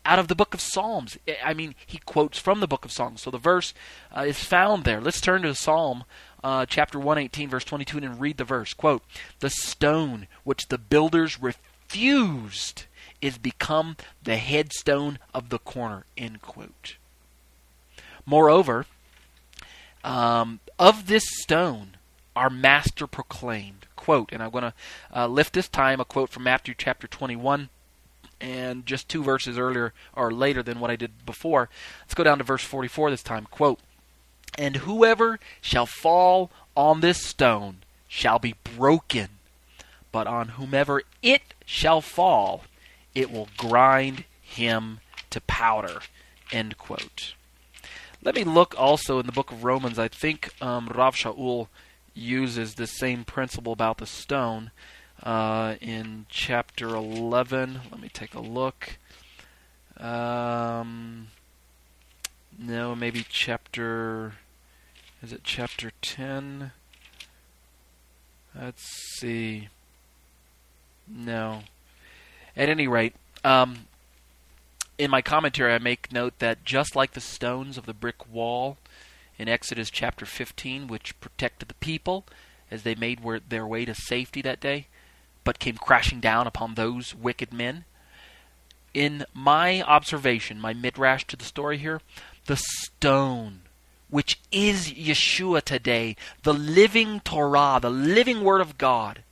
out 0.05 0.19
of 0.19 0.27
the 0.27 0.35
book 0.35 0.53
of 0.53 0.59
Psalms. 0.59 1.17
I 1.41 1.53
mean, 1.53 1.73
he 1.85 1.99
quotes 1.99 2.37
from 2.37 2.59
the 2.59 2.67
book 2.67 2.83
of 2.83 2.91
Psalms. 2.91 3.21
So 3.21 3.31
the 3.31 3.37
verse 3.37 3.73
uh, 4.15 4.23
is 4.23 4.43
found 4.43 4.83
there. 4.83 4.99
Let's 4.99 5.21
turn 5.21 5.43
to 5.43 5.55
Psalm 5.55 6.03
uh, 6.45 6.63
chapter 6.67 6.99
118, 6.99 7.49
verse 7.49 7.63
22, 7.63 7.97
and 7.97 8.21
read 8.21 8.37
the 8.37 8.43
verse. 8.43 8.75
Quote, 8.75 9.01
The 9.39 9.49
stone 9.49 10.27
which 10.43 10.67
the 10.67 10.77
builders 10.77 11.41
refused 11.41 12.85
is 13.19 13.39
become 13.39 13.97
the 14.21 14.37
headstone 14.37 15.17
of 15.33 15.49
the 15.49 15.57
corner. 15.57 16.05
End 16.15 16.43
quote. 16.43 16.97
Moreover, 18.27 18.85
um, 20.03 20.59
of 20.77 21.07
this 21.07 21.23
stone, 21.41 21.97
our 22.35 22.51
master 22.51 23.07
proclaimed, 23.07 23.87
quote, 23.95 24.31
and 24.31 24.43
I'm 24.43 24.51
going 24.51 24.65
to 24.65 24.73
uh, 25.15 25.25
lift 25.25 25.53
this 25.53 25.67
time 25.67 25.99
a 25.99 26.05
quote 26.05 26.29
from 26.29 26.43
Matthew 26.43 26.75
chapter 26.77 27.07
21 27.07 27.69
and 28.39 28.85
just 28.85 29.09
two 29.09 29.23
verses 29.23 29.57
earlier 29.57 29.93
or 30.13 30.29
later 30.29 30.61
than 30.61 30.79
what 30.79 30.91
I 30.91 30.95
did 30.95 31.25
before. 31.25 31.69
Let's 32.01 32.13
go 32.13 32.23
down 32.23 32.37
to 32.37 32.43
verse 32.43 32.63
44 32.63 33.09
this 33.09 33.23
time. 33.23 33.47
Quote, 33.49 33.79
and 34.57 34.77
whoever 34.77 35.39
shall 35.61 35.85
fall 35.85 36.51
on 36.75 37.01
this 37.01 37.21
stone 37.21 37.77
shall 38.07 38.39
be 38.39 38.55
broken, 38.77 39.29
but 40.11 40.27
on 40.27 40.49
whomever 40.49 41.03
it 41.21 41.41
shall 41.65 42.01
fall, 42.01 42.63
it 43.13 43.31
will 43.31 43.49
grind 43.57 44.25
him 44.41 44.99
to 45.29 45.41
powder. 45.41 45.99
End 46.51 46.77
quote. 46.77 47.33
Let 48.23 48.35
me 48.35 48.43
look 48.43 48.73
also 48.77 49.19
in 49.19 49.25
the 49.25 49.31
book 49.31 49.51
of 49.51 49.63
Romans. 49.63 49.99
I 49.99 50.07
think 50.07 50.49
um, 50.61 50.89
Rav 50.93 51.15
Shaul 51.15 51.67
uses 52.13 52.75
the 52.75 52.87
same 52.87 53.23
principle 53.23 53.73
about 53.73 53.97
the 53.97 54.05
stone 54.05 54.71
uh, 55.21 55.75
in 55.81 56.25
chapter 56.29 56.89
11. 56.89 57.81
Let 57.91 58.01
me 58.01 58.09
take 58.09 58.33
a 58.33 58.39
look. 58.39 58.97
Um, 59.97 61.27
no, 62.57 62.95
maybe 62.95 63.25
chapter 63.29 64.33
is 65.23 65.31
it 65.31 65.41
chapter 65.43 65.91
10? 66.01 66.71
Let's 68.59 68.83
see. 69.17 69.69
No. 71.07 71.61
At 72.55 72.69
any 72.69 72.87
rate, 72.87 73.15
um, 73.43 73.87
in 74.97 75.11
my 75.11 75.21
commentary, 75.21 75.73
I 75.73 75.79
make 75.79 76.11
note 76.11 76.39
that 76.39 76.63
just 76.63 76.95
like 76.95 77.13
the 77.13 77.21
stones 77.21 77.77
of 77.77 77.85
the 77.85 77.93
brick 77.93 78.31
wall 78.31 78.77
in 79.37 79.49
Exodus 79.49 79.89
chapter 79.89 80.25
15, 80.25 80.87
which 80.87 81.19
protected 81.19 81.67
the 81.67 81.75
people 81.75 82.25
as 82.71 82.83
they 82.83 82.95
made 82.95 83.21
their 83.49 83.67
way 83.67 83.85
to 83.85 83.93
safety 83.93 84.41
that 84.41 84.61
day, 84.61 84.87
but 85.43 85.59
came 85.59 85.77
crashing 85.77 86.19
down 86.19 86.47
upon 86.47 86.75
those 86.75 87.13
wicked 87.13 87.53
men, 87.53 87.85
in 88.95 89.25
my 89.33 89.81
observation, 89.81 90.59
my 90.59 90.73
midrash 90.73 91.25
to 91.25 91.35
the 91.35 91.43
story 91.43 91.77
here, 91.77 91.99
the 92.45 92.55
stone 92.55 93.59
which 94.09 94.39
is 94.51 94.91
Yeshua 94.91 95.61
today, 95.61 96.15
the 96.43 96.53
living 96.53 97.19
Torah, 97.21 97.79
the 97.81 97.89
living 97.89 98.43
Word 98.43 98.61
of 98.61 98.77
God. 98.77 99.23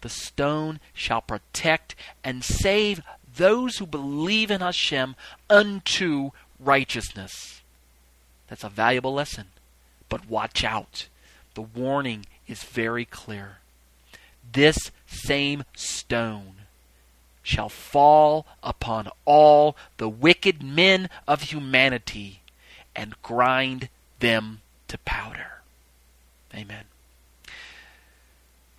The 0.00 0.08
stone 0.08 0.80
shall 0.92 1.20
protect 1.20 1.94
and 2.24 2.42
save 2.42 3.02
those 3.36 3.76
who 3.76 3.86
believe 3.86 4.50
in 4.50 4.60
Hashem 4.60 5.14
unto 5.48 6.30
righteousness. 6.58 7.62
That's 8.48 8.64
a 8.64 8.68
valuable 8.68 9.14
lesson. 9.14 9.46
But 10.08 10.28
watch 10.28 10.64
out. 10.64 11.08
The 11.54 11.62
warning 11.62 12.26
is 12.46 12.62
very 12.64 13.04
clear. 13.04 13.58
This 14.52 14.90
same 15.06 15.64
stone 15.74 16.54
shall 17.42 17.68
fall 17.68 18.46
upon 18.62 19.08
all 19.24 19.76
the 19.96 20.08
wicked 20.08 20.62
men 20.62 21.08
of 21.26 21.42
humanity 21.42 22.41
and 22.94 23.20
grind 23.22 23.88
them 24.20 24.60
to 24.88 24.98
powder. 24.98 25.62
Amen. 26.54 26.84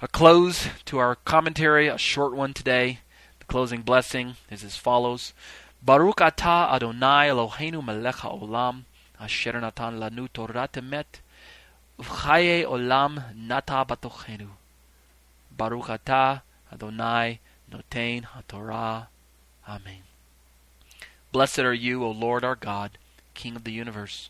A 0.02 0.08
close 0.08 0.68
to 0.86 0.98
our 0.98 1.16
commentary, 1.16 1.88
a 1.88 1.98
short 1.98 2.34
one 2.34 2.54
today. 2.54 3.00
The 3.40 3.46
closing 3.46 3.82
blessing 3.82 4.36
is 4.52 4.64
as 4.64 4.78
follows. 4.78 5.34
Baruch 5.82 6.18
atah 6.18 6.72
Adonai 6.72 7.30
Eloheinu 7.30 7.84
melech 7.84 8.18
haolam 8.18 8.84
asher 9.20 9.60
natan 9.60 10.00
lanu 10.00 10.28
Torah 10.34 10.70
temet 10.72 11.22
v'chaye 12.00 12.66
olam 12.66 13.36
nata 13.36 13.86
batochenu. 13.88 14.50
Baruch 15.56 15.88
atah 15.88 16.42
Adonai 16.72 17.40
noten 17.72 18.26
haTorah. 18.26 19.08
Amen. 19.68 20.04
Blessed 21.32 21.60
are 21.60 21.74
you, 21.74 22.04
O 22.04 22.12
Lord 22.12 22.44
our 22.44 22.56
God, 22.56 22.98
King 23.34 23.56
of 23.56 23.64
the 23.64 23.72
universe. 23.72 24.30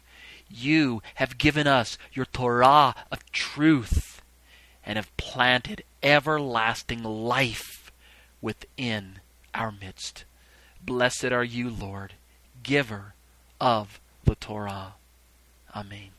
You 0.50 1.02
have 1.16 1.38
given 1.38 1.68
us 1.68 1.98
your 2.12 2.26
Torah 2.26 2.96
of 3.12 3.32
truth 3.32 4.22
and 4.86 4.98
have 4.98 5.16
planted 5.18 5.84
everlasting 6.02 7.04
life 7.04 7.92
within 8.42 9.20
our 9.54 9.72
midst. 9.72 10.26
Blessed 10.86 11.32
are 11.32 11.44
you, 11.44 11.70
Lord, 11.70 12.14
giver 12.62 13.14
of 13.60 14.00
the 14.26 14.36
Torah. 14.36 14.96
Amen. 15.76 16.10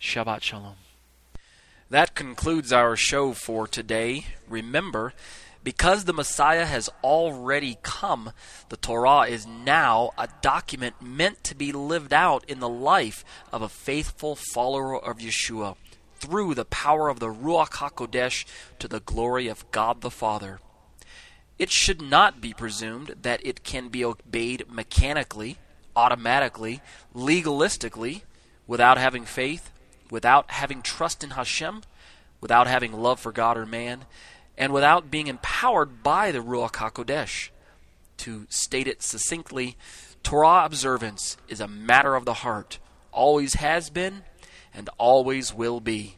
Shabbat 0.00 0.42
Shalom. 0.42 0.76
That 1.88 2.16
concludes 2.16 2.72
our 2.72 2.96
show 2.96 3.32
for 3.32 3.68
today. 3.68 4.26
Remember, 4.48 5.12
because 5.66 6.04
the 6.04 6.12
Messiah 6.12 6.64
has 6.64 6.88
already 7.02 7.76
come, 7.82 8.30
the 8.68 8.76
Torah 8.76 9.22
is 9.22 9.48
now 9.48 10.12
a 10.16 10.28
document 10.40 11.02
meant 11.02 11.42
to 11.42 11.56
be 11.56 11.72
lived 11.72 12.12
out 12.12 12.44
in 12.48 12.60
the 12.60 12.68
life 12.68 13.24
of 13.52 13.62
a 13.62 13.68
faithful 13.68 14.36
follower 14.36 14.96
of 14.96 15.18
Yeshua 15.18 15.74
through 16.20 16.54
the 16.54 16.66
power 16.66 17.08
of 17.08 17.18
the 17.18 17.34
Ruach 17.34 17.70
HaKodesh 17.70 18.44
to 18.78 18.86
the 18.86 19.00
glory 19.00 19.48
of 19.48 19.68
God 19.72 20.02
the 20.02 20.10
Father. 20.10 20.60
It 21.58 21.72
should 21.72 22.00
not 22.00 22.40
be 22.40 22.54
presumed 22.54 23.16
that 23.22 23.44
it 23.44 23.64
can 23.64 23.88
be 23.88 24.04
obeyed 24.04 24.70
mechanically, 24.70 25.56
automatically, 25.96 26.80
legalistically, 27.12 28.22
without 28.68 28.98
having 28.98 29.24
faith, 29.24 29.72
without 30.12 30.48
having 30.52 30.80
trust 30.80 31.24
in 31.24 31.30
Hashem, 31.30 31.82
without 32.40 32.68
having 32.68 32.92
love 32.92 33.18
for 33.18 33.32
God 33.32 33.58
or 33.58 33.66
man, 33.66 34.04
and 34.58 34.72
without 34.72 35.10
being 35.10 35.26
empowered 35.26 36.02
by 36.02 36.32
the 36.32 36.38
Ruach 36.38 36.72
HaKodesh. 36.72 37.50
To 38.18 38.46
state 38.48 38.86
it 38.86 39.02
succinctly, 39.02 39.76
Torah 40.22 40.64
observance 40.64 41.36
is 41.48 41.60
a 41.60 41.68
matter 41.68 42.14
of 42.14 42.24
the 42.24 42.34
heart, 42.34 42.78
always 43.12 43.54
has 43.54 43.90
been, 43.90 44.22
and 44.74 44.88
always 44.98 45.52
will 45.52 45.80
be. 45.80 46.16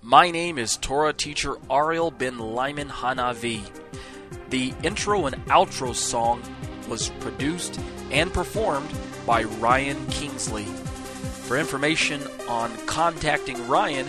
My 0.00 0.30
name 0.30 0.58
is 0.58 0.76
Torah 0.76 1.12
teacher 1.12 1.56
Ariel 1.70 2.10
Ben 2.10 2.38
Lyman 2.38 2.88
Hanavi. 2.88 3.62
The 4.50 4.74
intro 4.82 5.26
and 5.26 5.36
outro 5.46 5.94
song 5.94 6.42
was 6.88 7.10
produced 7.20 7.78
and 8.10 8.32
performed 8.32 8.90
by 9.26 9.44
Ryan 9.44 10.04
Kingsley. 10.06 10.64
For 11.44 11.56
information 11.56 12.20
on 12.48 12.74
contacting 12.86 13.68
Ryan, 13.68 14.08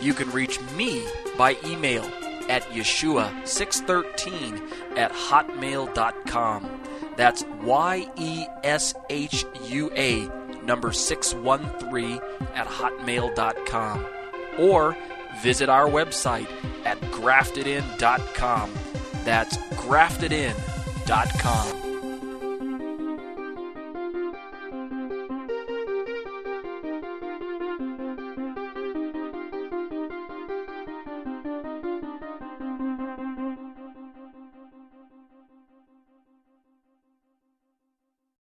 you 0.00 0.14
can 0.14 0.30
reach 0.30 0.60
me 0.76 1.04
by 1.36 1.56
email 1.64 2.04
at 2.52 2.62
yeshua613 2.64 4.98
at 4.98 5.10
hotmail.com. 5.10 6.82
That's 7.16 7.42
Y 7.62 8.06
E 8.16 8.46
S 8.62 8.94
H 9.08 9.46
U 9.68 9.90
A 9.96 10.28
number 10.62 10.92
613 10.92 12.20
at 12.54 12.66
hotmail.com. 12.66 14.06
Or 14.58 14.94
visit 15.40 15.70
our 15.70 15.88
website 15.88 16.46
at 16.84 17.00
graftedin.com. 17.00 18.74
That's 19.24 19.56
graftedin.com. 19.56 21.81